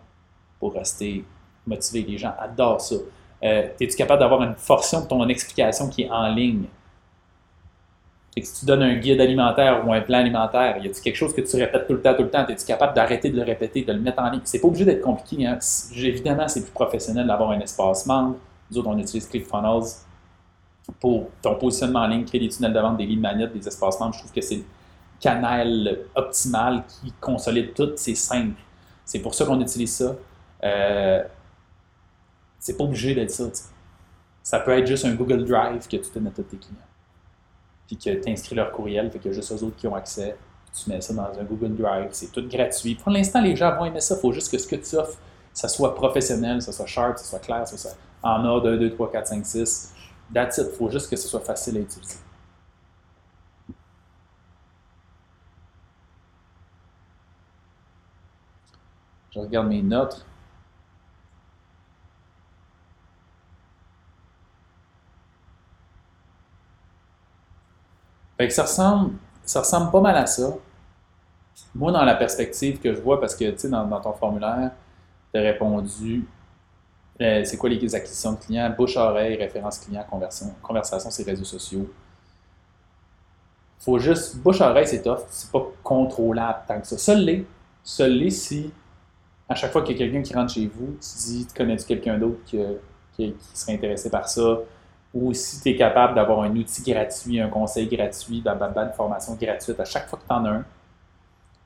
pour 0.59 0.73
rester 0.73 1.23
motivé. 1.67 2.05
Les 2.09 2.17
gens 2.17 2.33
adorent 2.39 2.81
ça. 2.81 2.95
Euh, 3.43 3.67
Es-tu 3.79 3.95
capable 3.95 4.21
d'avoir 4.21 4.41
une 4.43 4.55
portion 4.55 5.01
de 5.01 5.07
ton 5.07 5.27
explication 5.27 5.89
qui 5.89 6.03
est 6.03 6.09
en 6.09 6.33
ligne? 6.33 6.65
Et 8.37 8.43
si 8.43 8.61
tu 8.61 8.65
donnes 8.65 8.83
un 8.83 8.95
guide 8.95 9.19
alimentaire 9.19 9.85
ou 9.85 9.91
un 9.91 9.99
plan 9.99 10.19
alimentaire, 10.19 10.77
y 10.77 10.87
a-t-il 10.87 11.01
quelque 11.01 11.15
chose 11.17 11.33
que 11.33 11.41
tu 11.41 11.57
répètes 11.57 11.85
tout 11.85 11.93
le 11.93 12.01
temps, 12.01 12.15
tout 12.15 12.23
le 12.23 12.29
temps? 12.29 12.47
Es-tu 12.47 12.65
capable 12.65 12.93
d'arrêter 12.93 13.29
de 13.29 13.35
le 13.35 13.43
répéter, 13.43 13.83
de 13.83 13.91
le 13.91 13.99
mettre 13.99 14.21
en 14.21 14.29
ligne? 14.29 14.41
C'est 14.45 14.59
pas 14.59 14.69
obligé 14.69 14.85
d'être 14.85 15.01
compliqué. 15.01 15.45
Hein? 15.45 15.59
Évidemment, 15.93 16.47
c'est 16.47 16.61
plus 16.61 16.71
professionnel 16.71 17.27
d'avoir 17.27 17.51
un 17.51 17.59
espace 17.59 18.05
membre. 18.05 18.37
Nous 18.69 18.77
autres, 18.77 18.87
on 18.87 18.97
utilise 18.97 19.27
ClickFunnels 19.27 19.83
pour 20.99 21.29
ton 21.41 21.55
positionnement 21.55 21.99
en 21.99 22.07
ligne, 22.07 22.23
créer 22.23 22.39
des 22.39 22.47
tunnels 22.47 22.71
de 22.73 22.79
vente, 22.79 22.97
des 22.97 23.05
lignes 23.05 23.19
manettes, 23.19 23.51
des 23.51 23.67
espaces 23.67 23.99
membres. 23.99 24.13
Je 24.13 24.19
trouve 24.19 24.31
que 24.31 24.41
c'est 24.41 24.55
le 24.55 24.63
canal 25.19 25.99
optimal 26.15 26.83
qui 26.87 27.11
consolide 27.19 27.73
tout. 27.73 27.91
C'est 27.97 28.15
simple. 28.15 28.61
C'est 29.03 29.19
pour 29.19 29.35
ça 29.35 29.45
qu'on 29.45 29.59
utilise 29.59 29.93
ça. 29.93 30.15
Euh, 30.63 31.21
c'est 32.59 32.77
pas 32.77 32.85
obligé 32.85 33.13
d'être 33.13 33.31
ça. 33.31 33.43
Ça 34.41 34.59
peut 34.61 34.71
être 34.71 34.87
juste 34.87 35.03
un 35.03 35.15
Google 35.15 35.43
Drive 35.43 35.85
que 35.85 35.97
tu 35.97 36.19
mets 36.19 36.29
à 36.29 36.31
tous 36.31 36.43
tes 36.43 36.57
clients 36.57 36.77
puis 37.91 37.97
que 37.97 38.23
tu 38.23 38.31
inscris 38.31 38.55
leur 38.55 38.71
courriel, 38.71 39.11
fait 39.11 39.19
qu'il 39.19 39.31
y 39.31 39.33
a 39.33 39.35
juste 39.35 39.51
eux 39.51 39.65
autres 39.65 39.75
qui 39.75 39.85
ont 39.85 39.95
accès. 39.95 40.37
Tu 40.73 40.89
mets 40.89 41.01
ça 41.01 41.13
dans 41.13 41.23
un 41.23 41.43
Google 41.43 41.75
Drive, 41.75 42.07
c'est 42.11 42.31
tout 42.31 42.47
gratuit. 42.47 42.95
Pour 42.95 43.11
l'instant, 43.11 43.41
les 43.41 43.55
gens 43.55 43.75
vont 43.75 43.83
aimer 43.83 43.99
ça. 43.99 44.15
Il 44.15 44.21
faut 44.21 44.31
juste 44.31 44.49
que 44.49 44.57
ce 44.57 44.65
que 44.65 44.77
tu 44.77 44.95
offres, 44.95 45.17
ça 45.51 45.67
soit 45.67 45.93
professionnel, 45.93 46.61
ça 46.61 46.71
soit 46.71 46.85
sharp, 46.85 47.17
ça 47.17 47.25
soit 47.25 47.39
clair, 47.39 47.67
ça 47.67 47.77
soit 47.77 47.97
en 48.23 48.45
ordre 48.45 48.69
1, 48.69 48.77
2, 48.77 48.93
3, 48.93 49.11
4, 49.11 49.27
5, 49.27 49.45
6. 49.45 49.93
That's 50.33 50.57
it. 50.57 50.67
Il 50.71 50.77
faut 50.77 50.89
juste 50.89 51.09
que 51.09 51.17
ce 51.17 51.27
soit 51.27 51.41
facile 51.41 51.75
à 51.77 51.79
utiliser. 51.81 52.19
Je 59.31 59.39
regarde 59.39 59.67
mes 59.67 59.81
notes. 59.81 60.25
Ça 68.49 68.63
ressemble, 68.63 69.13
ça 69.45 69.59
ressemble 69.59 69.91
pas 69.91 70.01
mal 70.01 70.15
à 70.17 70.25
ça. 70.25 70.55
Moi, 71.75 71.91
dans 71.91 72.03
la 72.03 72.15
perspective 72.15 72.79
que 72.79 72.93
je 72.93 73.01
vois, 73.01 73.19
parce 73.19 73.35
que 73.35 73.49
tu 73.51 73.57
sais, 73.57 73.69
dans, 73.69 74.01
ton 74.01 74.13
formulaire, 74.13 74.71
tu 75.33 75.39
as 75.39 75.43
répondu 75.43 76.25
euh, 77.21 77.43
c'est 77.43 77.57
quoi 77.57 77.69
les 77.69 77.95
acquisitions 77.95 78.33
de 78.33 78.37
clients, 78.37 78.73
bouche-oreille, 78.75 79.35
référence 79.35 79.79
client, 79.79 80.03
conversion, 80.09 80.47
conversation 80.61 81.09
les 81.19 81.31
réseaux 81.31 81.43
sociaux. 81.43 81.87
Faut 83.79 83.99
juste, 83.99 84.37
bouche-oreille, 84.37 84.87
c'est 84.87 85.01
tough, 85.01 85.19
c'est 85.29 85.51
pas 85.51 85.65
contrôlable 85.83 86.59
tant 86.67 86.79
que 86.79 86.87
ça. 86.87 86.97
Seul 86.97 87.23
l'est. 87.23 87.45
Seul 87.83 88.13
l'est 88.13 88.29
si, 88.31 88.71
à 89.47 89.55
chaque 89.55 89.71
fois 89.71 89.81
qu'il 89.83 89.97
y 89.97 90.01
a 90.01 90.05
quelqu'un 90.05 90.21
qui 90.21 90.33
rentre 90.33 90.53
chez 90.53 90.67
vous, 90.67 90.97
tu 90.99 91.17
dis, 91.17 91.45
tu 91.45 91.53
connais-tu 91.53 91.85
quelqu'un 91.85 92.17
d'autre 92.17 92.39
qui, 92.45 93.35
serait 93.53 93.73
intéressé 93.73 94.09
par 94.09 94.27
ça, 94.27 94.59
ou 95.13 95.33
si 95.33 95.61
tu 95.61 95.69
es 95.69 95.75
capable 95.75 96.15
d'avoir 96.15 96.41
un 96.43 96.55
outil 96.55 96.83
gratuit, 96.89 97.39
un 97.39 97.49
conseil 97.49 97.87
gratuit, 97.87 98.43
une 98.45 98.93
formation 98.95 99.35
gratuite 99.35 99.79
à 99.79 99.85
chaque 99.85 100.07
fois 100.07 100.19
que 100.19 100.25
tu 100.27 100.33
en 100.33 100.45
as 100.45 100.49
un, 100.49 100.65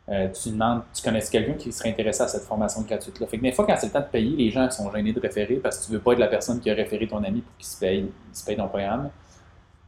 euh, 0.08 0.28
tu 0.30 0.50
demandes, 0.50 0.84
tu 0.94 1.02
connais 1.02 1.22
quelqu'un 1.22 1.54
qui 1.54 1.72
serait 1.72 1.90
intéressé 1.90 2.22
à 2.22 2.28
cette 2.28 2.44
formation 2.44 2.82
gratuite-là. 2.82 3.26
Fait 3.28 3.38
que 3.38 3.44
des 3.44 3.52
fois, 3.52 3.66
quand 3.66 3.76
c'est 3.78 3.88
le 3.88 3.92
temps 3.92 4.02
de 4.02 4.06
payer, 4.06 4.36
les 4.36 4.52
gens 4.52 4.70
sont 4.70 4.92
gênés 4.92 5.14
de 5.14 5.20
référer 5.20 5.56
parce 5.56 5.80
que 5.80 5.86
tu 5.86 5.92
veux 5.92 6.00
pas 6.00 6.14
être 6.14 6.20
la 6.20 6.28
personne 6.28 6.60
qui 6.60 6.70
a 6.70 6.76
référé 6.76 7.08
ton 7.08 7.24
ami 7.24 7.42
pour 7.42 7.58
qu'il 7.58 7.66
se 7.66 7.80
paye, 7.80 8.00
il 8.32 8.38
se 8.38 8.46
paye 8.46 8.56
ton 8.56 8.68
programme. 8.68 9.10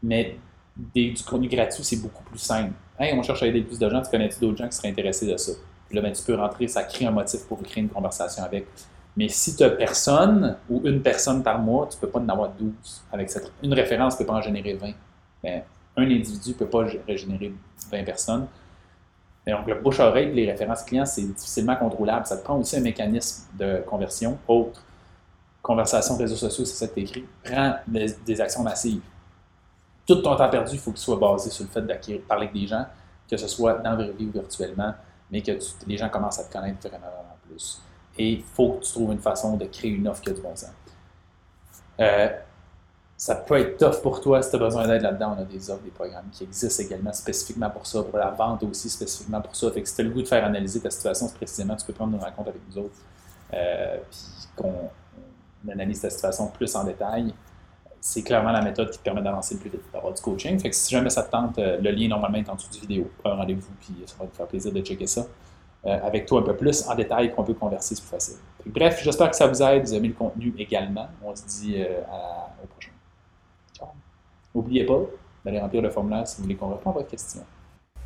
Mais 0.02 0.38
du 0.76 1.16
contenu 1.28 1.48
gratuit, 1.48 1.84
c'est 1.84 2.02
beaucoup 2.02 2.24
plus 2.24 2.40
simple. 2.40 2.74
Hey, 3.00 3.14
on 3.18 3.22
cherche 3.22 3.44
à 3.44 3.48
aider 3.48 3.62
plus 3.62 3.78
de 3.78 3.90
gens, 3.90 4.02
tu 4.02 4.10
connais-tu 4.10 4.40
d'autres 4.40 4.58
gens 4.58 4.68
qui 4.68 4.76
seraient 4.76 4.90
intéressés 4.90 5.28
de 5.28 5.38
ça? 5.38 5.52
là, 5.92 6.02
ben, 6.02 6.12
tu 6.12 6.24
peux 6.24 6.36
rentrer, 6.36 6.68
ça 6.68 6.84
crée 6.84 7.06
un 7.06 7.12
motif 7.12 7.46
pour 7.48 7.62
créer 7.62 7.84
une 7.84 7.90
conversation 7.90 8.44
avec. 8.44 8.68
Mais 9.18 9.30
si 9.30 9.56
tu 9.56 9.64
as 9.64 9.72
personne 9.72 10.56
ou 10.70 10.82
une 10.86 11.02
personne 11.02 11.42
par 11.42 11.58
mois, 11.58 11.88
tu 11.90 11.98
ne 11.98 12.02
peux 12.02 12.10
pas 12.10 12.20
en 12.20 12.30
avoir 12.30 12.50
12. 12.52 12.72
Avec 13.12 13.32
cette, 13.32 13.52
une 13.64 13.74
référence 13.74 14.14
ne 14.14 14.20
peut 14.20 14.26
pas 14.28 14.36
en 14.36 14.42
générer 14.42 14.74
20. 14.76 14.92
Ben, 15.44 15.64
un 15.98 16.04
individu 16.04 16.50
ne 16.50 16.54
peut 16.54 16.68
pas 16.68 16.86
régénérer 17.08 17.52
20 17.92 18.04
personnes. 18.04 18.48
Donc, 19.48 19.66
le 19.66 19.76
bouche-oreille 19.82 20.34
les 20.34 20.52
références 20.52 20.84
clients, 20.84 21.06
c'est 21.06 21.24
difficilement 21.24 21.76
contrôlable. 21.76 22.28
Ça 22.28 22.38
te 22.38 22.44
prend 22.44 22.58
aussi 22.58 22.78
un 22.78 22.82
mécanisme 22.82 23.48
de 23.58 23.82
conversion 23.88 24.38
autre. 24.48 24.84
Conversation, 25.64 26.16
réseaux 26.16 26.36
sociaux, 26.36 26.66
c'est 26.66 26.76
ça 26.76 26.88
que 26.88 26.94
tu 26.94 27.02
écrit. 27.02 27.26
Prends 27.44 27.76
des, 27.88 28.40
actions 28.40 28.62
massives. 28.62 29.02
Tout 30.06 30.16
ton 30.16 30.36
temps 30.36 30.50
perdu, 30.50 30.76
il 30.76 30.80
faut 30.80 30.92
qu'il 30.92 31.00
soit 31.00 31.18
basé 31.18 31.50
sur 31.50 31.66
le 31.66 31.72
fait 31.72 31.82
d'acquérir, 31.82 32.22
parler 32.28 32.46
avec 32.48 32.54
des 32.54 32.68
gens, 32.68 32.86
que 33.30 33.36
ce 33.36 33.48
soit 33.48 33.74
dans 33.80 33.96
la 33.96 34.08
vie 34.12 34.28
ou 34.28 34.32
virtuellement, 34.32 34.94
mais 35.32 35.42
que 35.42 35.54
les 35.88 35.98
gens 35.98 36.08
commencent 36.08 36.40
à 36.40 36.44
te 36.44 36.54
connaître 36.54 36.88
vraiment, 36.88 37.08
vraiment 37.08 37.38
plus. 37.50 37.82
Et 38.18 38.30
il 38.32 38.44
faut 38.44 38.74
que 38.74 38.86
tu 38.86 38.92
trouves 38.92 39.12
une 39.12 39.20
façon 39.20 39.58
de 39.58 39.66
créer 39.66 39.92
une 39.92 40.08
offre 40.08 40.22
qui 40.22 40.30
a 40.30 40.34
du 40.34 40.42
bon 40.42 40.56
sens. 40.56 40.72
Euh, 42.00 42.30
ça 43.18 43.34
peut 43.34 43.58
être 43.58 43.78
tough 43.78 44.02
pour 44.04 44.22
toi 44.22 44.44
si 44.44 44.52
tu 44.52 44.56
as 44.58 44.60
besoin 44.60 44.88
d'aide 44.88 45.02
là-dedans. 45.02 45.36
On 45.38 45.42
a 45.42 45.46
des 45.46 45.72
offres, 45.72 45.84
des 45.84 45.90
programmes 45.90 46.30
qui 46.32 46.44
existent 46.44 46.84
également 46.84 47.12
spécifiquement 47.14 47.70
pour 47.72 47.88
ça, 47.88 48.04
pour 48.04 48.18
la 48.20 48.30
vente 48.30 48.62
aussi 48.62 48.90
spécifiquement 48.90 49.42
pour 49.42 49.56
ça. 49.56 49.72
Si 49.74 49.96
tu 49.96 50.02
as 50.02 50.04
le 50.04 50.12
goût 50.12 50.22
de 50.22 50.28
faire 50.28 50.46
analyser 50.46 50.80
ta 50.80 50.92
situation 50.92 51.28
précisément, 51.30 51.76
tu 51.76 51.86
peux 51.86 51.94
prendre 51.94 52.14
une 52.14 52.24
rencontre 52.24 52.50
avec 52.50 52.62
nous 52.70 52.78
autres, 52.78 53.00
euh, 53.54 53.98
puis 54.10 54.20
qu'on 54.56 55.72
analyse 55.72 56.02
ta 56.02 56.12
situation 56.12 56.48
plus 56.48 56.76
en 56.76 56.84
détail. 56.84 57.34
C'est 58.00 58.22
clairement 58.22 58.52
la 58.52 58.62
méthode 58.62 58.92
qui 58.92 59.00
te 59.00 59.04
permet 59.04 59.24
d'avancer 59.24 59.56
le 59.56 59.62
plus 59.62 59.72
vite, 59.72 59.82
d'avoir 59.92 60.14
du 60.14 60.22
coaching. 60.22 60.60
Fait 60.60 60.70
que 60.70 60.76
si 60.76 60.92
jamais 60.92 61.10
ça 61.10 61.24
te 61.24 61.32
tente, 61.32 61.58
euh, 61.58 61.80
le 61.82 61.90
lien 61.90 62.10
normalement 62.10 62.38
est 62.38 62.48
en 62.48 62.56
dessous 62.56 62.70
du 62.70 62.80
vidéo. 62.82 63.10
Prends 63.18 63.36
rendez-vous, 63.36 63.74
puis 63.80 63.96
ça 64.06 64.16
va 64.20 64.28
te 64.28 64.36
faire 64.36 64.46
plaisir 64.46 64.72
de 64.72 64.82
checker 64.82 65.08
ça. 65.08 65.26
Euh, 65.88 65.98
avec 66.04 66.26
toi 66.26 66.42
un 66.42 66.44
peu 66.44 66.56
plus 66.56 66.86
en 66.88 66.96
détail 66.96 67.34
qu'on 67.34 67.44
peut 67.44 67.54
converser, 67.54 67.96
c'est 67.96 68.02
plus 68.02 68.10
facile. 68.10 68.36
bref, 68.66 69.00
j'espère 69.02 69.30
que 69.30 69.38
ça 69.38 69.48
vous 69.48 69.62
aide. 69.62 69.86
Vous 69.86 69.94
avez 69.94 70.08
le 70.10 70.14
contenu 70.14 70.54
également. 70.58 71.08
On 71.24 71.34
se 71.34 71.46
dit 71.46 71.82
au 72.62 72.68
prochain. 72.68 72.92
N'oubliez 74.54 74.86
pas 74.86 75.00
d'aller 75.46 75.60
remplir 75.60 75.82
le 75.82 75.90
formulaire 75.90 76.28
si 76.28 76.38
vous 76.38 76.44
voulez 76.44 76.56
qu'on 76.56 76.70
réponde 76.70 76.96
à 76.96 76.98
votre 76.98 77.10
question. 77.10 77.42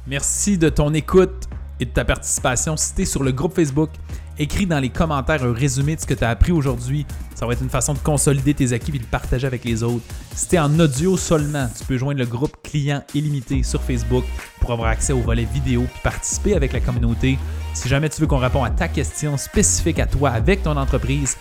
Merci 0.05 0.57
de 0.57 0.69
ton 0.69 0.93
écoute 0.93 1.47
et 1.79 1.85
de 1.85 1.91
ta 1.91 2.05
participation. 2.05 2.77
Si 2.77 2.93
tu 2.93 3.01
es 3.01 3.05
sur 3.05 3.23
le 3.23 3.31
groupe 3.31 3.53
Facebook, 3.53 3.89
écris 4.37 4.65
dans 4.65 4.79
les 4.79 4.89
commentaires 4.89 5.43
un 5.43 5.53
résumé 5.53 5.95
de 5.95 6.01
ce 6.01 6.05
que 6.05 6.13
tu 6.13 6.23
as 6.23 6.29
appris 6.29 6.51
aujourd'hui. 6.51 7.05
Ça 7.35 7.45
va 7.45 7.53
être 7.53 7.61
une 7.61 7.69
façon 7.69 7.93
de 7.93 7.99
consolider 7.99 8.53
tes 8.53 8.73
acquis 8.73 8.91
et 8.91 8.97
de 8.97 9.03
le 9.03 9.09
partager 9.09 9.47
avec 9.47 9.63
les 9.63 9.83
autres. 9.83 10.03
Si 10.35 10.47
tu 10.47 10.55
es 10.55 10.59
en 10.59 10.79
audio 10.79 11.17
seulement, 11.17 11.67
tu 11.77 11.85
peux 11.85 11.97
joindre 11.97 12.19
le 12.19 12.25
groupe 12.25 12.55
client 12.63 13.03
illimité 13.13 13.63
sur 13.63 13.81
Facebook 13.81 14.23
pour 14.59 14.71
avoir 14.71 14.89
accès 14.89 15.13
au 15.13 15.19
volet 15.19 15.45
vidéo 15.45 15.83
et 15.83 16.03
participer 16.03 16.55
avec 16.55 16.73
la 16.73 16.79
communauté. 16.79 17.37
Si 17.73 17.87
jamais 17.87 18.09
tu 18.09 18.21
veux 18.21 18.27
qu'on 18.27 18.37
réponde 18.37 18.67
à 18.67 18.69
ta 18.69 18.87
question 18.87 19.37
spécifique 19.37 19.99
à 19.99 20.05
toi 20.05 20.31
avec 20.31 20.63
ton 20.63 20.77
entreprise, 20.77 21.37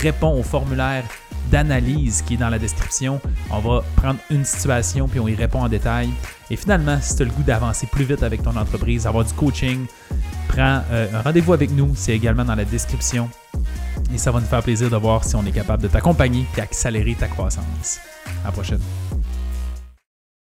réponds 0.00 0.38
au 0.38 0.42
formulaire 0.42 1.04
d'analyse 1.50 2.22
qui 2.22 2.34
est 2.34 2.38
dans 2.38 2.48
la 2.48 2.58
description. 2.58 3.20
On 3.50 3.60
va 3.60 3.84
prendre 3.96 4.18
une 4.30 4.44
situation 4.44 5.08
puis 5.08 5.20
on 5.20 5.28
y 5.28 5.34
répond 5.34 5.60
en 5.60 5.68
détail. 5.68 6.10
Et 6.50 6.56
finalement, 6.56 6.98
si 7.00 7.16
tu 7.16 7.22
as 7.22 7.26
le 7.26 7.30
goût 7.32 7.42
d'avancer 7.42 7.86
plus 7.86 8.04
vite 8.04 8.22
avec 8.22 8.42
ton 8.42 8.56
entreprise, 8.56 9.06
avoir 9.06 9.24
du 9.24 9.32
coaching, 9.34 9.86
prends 10.48 10.82
euh, 10.90 11.06
un 11.14 11.22
rendez-vous 11.22 11.52
avec 11.52 11.70
nous. 11.70 11.92
C'est 11.94 12.12
également 12.12 12.44
dans 12.44 12.54
la 12.54 12.64
description. 12.64 13.28
Et 14.12 14.18
ça 14.18 14.30
va 14.30 14.40
nous 14.40 14.46
faire 14.46 14.62
plaisir 14.62 14.90
de 14.90 14.96
voir 14.96 15.24
si 15.24 15.36
on 15.36 15.44
est 15.44 15.52
capable 15.52 15.82
de 15.82 15.88
t'accompagner 15.88 16.46
et 16.56 16.60
accélérer 16.60 17.14
ta 17.14 17.28
croissance. 17.28 17.98
À 18.42 18.46
la 18.46 18.52
prochaine. 18.52 18.80